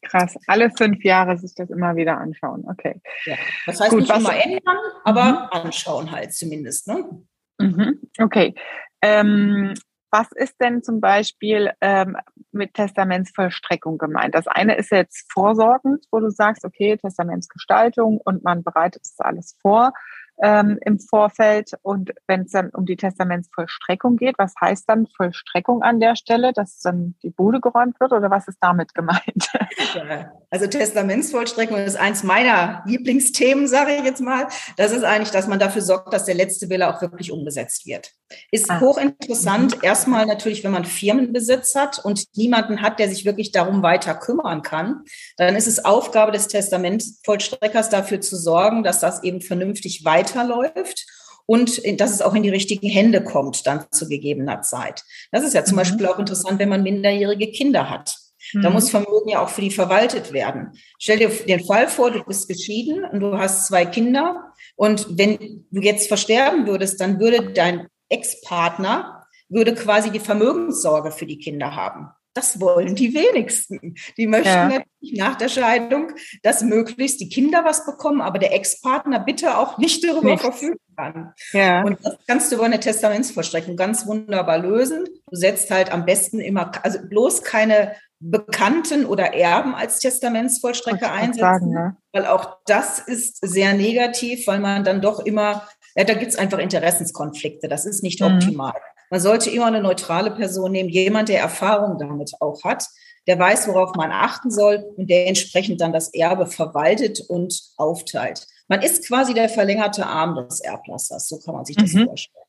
Krass, 0.03 0.35
alle 0.47 0.71
fünf 0.71 1.03
Jahre 1.03 1.37
sich 1.37 1.53
das 1.55 1.69
immer 1.69 1.95
wieder 1.95 2.17
anschauen. 2.17 2.63
Okay. 2.67 3.01
Ja, 3.25 3.35
das 3.67 3.79
heißt 3.79 3.91
Gut, 3.91 3.99
nicht 4.01 4.09
was 4.09 4.19
immer 4.19 4.35
ändern, 4.35 4.77
aber 5.03 5.23
mhm. 5.31 5.65
anschauen 5.65 6.11
halt 6.11 6.33
zumindest. 6.33 6.87
Ne? 6.87 7.23
Mhm. 7.59 8.01
Okay. 8.19 8.55
Ähm, 9.01 9.73
was 10.11 10.27
ist 10.33 10.59
denn 10.59 10.83
zum 10.83 10.99
Beispiel 10.99 11.71
ähm, 11.79 12.17
mit 12.51 12.73
Testamentsvollstreckung 12.73 13.97
gemeint? 13.97 14.35
Das 14.35 14.47
eine 14.47 14.75
ist 14.75 14.91
jetzt 14.91 15.31
vorsorgend, 15.31 16.05
wo 16.11 16.19
du 16.19 16.29
sagst, 16.29 16.65
okay, 16.65 16.97
Testamentsgestaltung 16.97 18.19
und 18.19 18.43
man 18.43 18.63
bereitet 18.63 19.03
das 19.03 19.19
alles 19.19 19.55
vor 19.61 19.93
ähm, 20.41 20.79
im 20.85 20.99
Vorfeld. 20.99 21.71
Und 21.81 22.11
wenn 22.27 22.41
es 22.41 22.51
dann 22.51 22.69
um 22.69 22.85
die 22.85 22.95
Testamentsvollstreckung 22.95 24.17
geht, 24.17 24.35
was 24.37 24.53
heißt 24.59 24.89
dann 24.89 25.07
Vollstreckung 25.07 25.83
an 25.83 25.99
der 25.99 26.15
Stelle, 26.15 26.51
dass 26.53 26.79
dann 26.79 27.15
die 27.23 27.29
Bude 27.29 27.61
geräumt 27.61 27.99
wird 27.99 28.11
oder 28.11 28.29
was 28.29 28.47
ist 28.47 28.57
damit 28.61 28.93
gemeint? 28.93 29.21
Ja, 29.93 30.31
also 30.49 30.67
Testamentsvollstreckung 30.67 31.77
ist 31.77 31.97
eins 31.97 32.23
meiner 32.23 32.83
Lieblingsthemen, 32.85 33.67
sage 33.67 33.93
ich 33.95 34.03
jetzt 34.03 34.21
mal. 34.21 34.47
Das 34.77 34.91
ist 34.91 35.03
eigentlich, 35.03 35.31
dass 35.31 35.47
man 35.47 35.59
dafür 35.59 35.81
sorgt, 35.81 36.13
dass 36.13 36.25
der 36.25 36.35
letzte 36.35 36.69
Wille 36.69 36.87
auch 36.87 37.01
wirklich 37.01 37.31
umgesetzt 37.31 37.85
wird. 37.85 38.13
Ist 38.51 38.69
ah. 38.69 38.79
hochinteressant. 38.79 39.77
Mhm. 39.77 39.83
Erstmal 39.83 40.25
natürlich, 40.25 40.63
wenn 40.63 40.71
man 40.71 40.85
Firmenbesitz 40.85 41.75
hat 41.75 41.99
und 42.03 42.23
niemanden 42.35 42.81
hat, 42.81 42.99
der 42.99 43.09
sich 43.09 43.25
wirklich 43.25 43.51
darum 43.51 43.83
weiter 43.83 44.15
kümmern 44.15 44.61
kann, 44.61 45.03
dann 45.37 45.55
ist 45.55 45.67
es 45.67 45.83
Aufgabe 45.83 46.31
des 46.31 46.47
Testamentsvollstreckers 46.47 47.89
dafür 47.89 48.21
zu 48.21 48.35
sorgen, 48.35 48.83
dass 48.83 48.99
das 48.99 49.23
eben 49.23 49.41
vernünftig 49.41 50.05
weiterläuft 50.35 51.05
und 51.45 51.81
dass 51.99 52.11
es 52.11 52.21
auch 52.21 52.33
in 52.33 52.43
die 52.43 52.49
richtigen 52.49 52.87
Hände 52.87 53.23
kommt 53.23 53.65
dann 53.67 53.85
zu 53.91 54.07
gegebener 54.07 54.61
Zeit. 54.61 55.03
Das 55.31 55.43
ist 55.43 55.53
ja 55.53 55.63
zum 55.65 55.75
mhm. 55.75 55.79
Beispiel 55.79 56.05
auch 56.05 56.19
interessant, 56.19 56.59
wenn 56.59 56.69
man 56.69 56.83
minderjährige 56.83 57.51
Kinder 57.51 57.89
hat. 57.89 58.17
Da 58.53 58.69
mhm. 58.69 58.75
muss 58.75 58.89
Vermögen 58.89 59.29
ja 59.29 59.43
auch 59.43 59.49
für 59.49 59.61
die 59.61 59.71
verwaltet 59.71 60.33
werden. 60.33 60.71
Stell 60.99 61.19
dir 61.19 61.29
den 61.29 61.63
Fall 61.63 61.87
vor, 61.87 62.11
du 62.11 62.23
bist 62.23 62.47
geschieden 62.47 63.05
und 63.05 63.19
du 63.19 63.37
hast 63.37 63.67
zwei 63.67 63.85
Kinder 63.85 64.53
und 64.75 65.07
wenn 65.17 65.65
du 65.71 65.81
jetzt 65.81 66.07
versterben 66.07 66.67
würdest, 66.67 66.99
dann 66.99 67.19
würde 67.19 67.53
dein 67.53 67.87
Ex-Partner 68.09 69.25
würde 69.49 69.75
quasi 69.75 70.11
die 70.11 70.19
Vermögenssorge 70.19 71.11
für 71.11 71.25
die 71.25 71.37
Kinder 71.37 71.75
haben. 71.75 72.09
Das 72.33 72.59
wollen 72.59 72.95
die 72.95 73.13
wenigsten. 73.13 73.95
Die 74.17 74.27
möchten 74.27 74.47
ja. 74.47 74.65
natürlich 74.65 75.17
nach 75.17 75.35
der 75.35 75.49
Scheidung, 75.49 76.11
dass 76.43 76.63
möglichst 76.63 77.19
die 77.19 77.29
Kinder 77.29 77.65
was 77.65 77.85
bekommen, 77.85 78.21
aber 78.21 78.39
der 78.39 78.53
Ex-Partner 78.53 79.19
bitte 79.19 79.57
auch 79.57 79.77
nicht 79.77 80.03
darüber 80.03 80.31
Nichts. 80.31 80.41
verfügen 80.41 80.79
kann. 80.95 81.33
Ja. 81.51 81.83
Und 81.83 81.97
das 82.03 82.17
kannst 82.27 82.51
du 82.51 82.55
über 82.55 82.65
eine 82.65 82.79
Testamentsvollstreckung 82.79 83.75
ganz 83.75 84.05
wunderbar 84.07 84.57
lösen. 84.57 85.05
Du 85.29 85.35
setzt 85.35 85.71
halt 85.71 85.91
am 85.91 86.05
besten 86.05 86.39
immer, 86.39 86.71
also 86.83 86.99
bloß 87.07 87.43
keine 87.43 87.95
Bekannten 88.19 89.05
oder 89.05 89.33
Erben 89.33 89.73
als 89.73 89.99
Testamentsvollstrecker 89.99 91.11
einsetzen, 91.11 91.39
sagen, 91.39 91.69
ne? 91.71 91.97
weil 92.13 92.27
auch 92.27 92.57
das 92.65 92.99
ist 92.99 93.39
sehr 93.41 93.73
negativ, 93.73 94.45
weil 94.45 94.59
man 94.59 94.83
dann 94.83 95.01
doch 95.01 95.19
immer 95.19 95.67
ja, 95.95 96.03
da 96.03 96.13
gibt 96.13 96.31
es 96.31 96.37
einfach 96.37 96.59
Interessenskonflikte. 96.59 97.67
Das 97.67 97.85
ist 97.85 98.03
nicht 98.03 98.21
mhm. 98.21 98.27
optimal. 98.27 98.73
Man 99.11 99.19
sollte 99.19 99.51
immer 99.51 99.67
eine 99.67 99.81
neutrale 99.81 100.31
Person 100.31 100.71
nehmen, 100.71 100.89
jemand, 100.89 101.29
der 101.29 101.41
Erfahrung 101.41 101.99
damit 101.99 102.31
auch 102.39 102.63
hat, 102.63 102.87
der 103.27 103.37
weiß, 103.37 103.67
worauf 103.67 103.93
man 103.95 104.09
achten 104.11 104.49
soll 104.49 104.83
und 104.95 105.09
der 105.09 105.27
entsprechend 105.27 105.81
dann 105.81 105.93
das 105.93 106.13
Erbe 106.13 106.47
verwaltet 106.47 107.19
und 107.27 107.61
aufteilt. 107.77 108.47
Man 108.67 108.81
ist 108.81 109.05
quasi 109.05 109.33
der 109.33 109.49
verlängerte 109.49 110.07
Arm 110.07 110.35
des 110.35 110.61
Erblassers. 110.61 111.27
So 111.27 111.39
kann 111.39 111.53
man 111.53 111.65
sich 111.65 111.75
das 111.75 111.93
mhm. 111.93 112.05
vorstellen. 112.05 112.45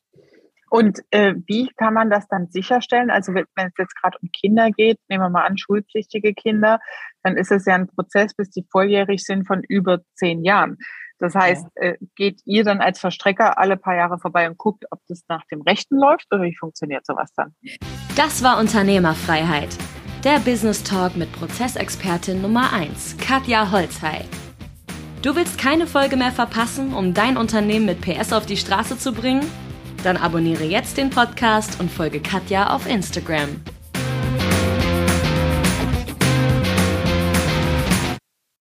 Und 0.69 1.01
äh, 1.11 1.35
wie 1.45 1.69
kann 1.77 1.93
man 1.93 2.09
das 2.09 2.27
dann 2.29 2.47
sicherstellen? 2.49 3.11
Also 3.11 3.33
wenn 3.33 3.45
es 3.55 3.73
jetzt 3.77 3.95
gerade 4.01 4.17
um 4.23 4.31
Kinder 4.31 4.71
geht, 4.71 4.97
nehmen 5.07 5.21
wir 5.21 5.29
mal 5.29 5.45
an, 5.45 5.57
schulpflichtige 5.57 6.33
Kinder, 6.33 6.79
dann 7.21 7.37
ist 7.37 7.51
es 7.51 7.65
ja 7.65 7.75
ein 7.75 7.87
Prozess, 7.87 8.33
bis 8.33 8.49
die 8.49 8.65
volljährig 8.71 9.23
sind 9.23 9.45
von 9.45 9.61
über 9.67 9.99
zehn 10.15 10.43
Jahren. 10.43 10.77
Das 11.23 11.35
heißt, 11.35 11.67
äh, 11.75 11.93
geht 12.17 12.41
ihr 12.43 12.65
dann 12.65 12.81
als 12.81 12.99
Verstrecker 12.99 13.57
alle 13.57 13.77
paar 13.77 13.95
Jahre 13.95 14.19
vorbei 14.19 14.49
und 14.49 14.57
guckt, 14.57 14.83
ob 14.91 14.99
das 15.07 15.23
nach 15.29 15.45
dem 15.45 15.61
Rechten 15.61 15.95
läuft 15.95 16.25
oder 16.33 16.43
wie 16.43 16.53
funktioniert 16.53 17.05
sowas 17.05 17.31
dann? 17.37 17.55
Das 18.17 18.43
war 18.43 18.59
Unternehmerfreiheit. 18.59 19.69
Der 20.25 20.39
Business 20.39 20.83
Talk 20.83 21.15
mit 21.15 21.31
Prozessexpertin 21.31 22.41
Nummer 22.41 22.73
1, 22.73 23.15
Katja 23.19 23.71
Holzhey. 23.71 24.25
Du 25.21 25.33
willst 25.33 25.57
keine 25.57 25.87
Folge 25.87 26.17
mehr 26.17 26.33
verpassen, 26.33 26.93
um 26.93 27.13
dein 27.13 27.37
Unternehmen 27.37 27.85
mit 27.85 28.01
PS 28.01 28.33
auf 28.33 28.45
die 28.45 28.57
Straße 28.57 28.97
zu 28.97 29.13
bringen? 29.13 29.49
Dann 30.03 30.17
abonniere 30.17 30.65
jetzt 30.65 30.97
den 30.97 31.09
Podcast 31.09 31.79
und 31.79 31.89
folge 31.89 32.19
Katja 32.19 32.75
auf 32.75 32.85
Instagram. 32.85 33.61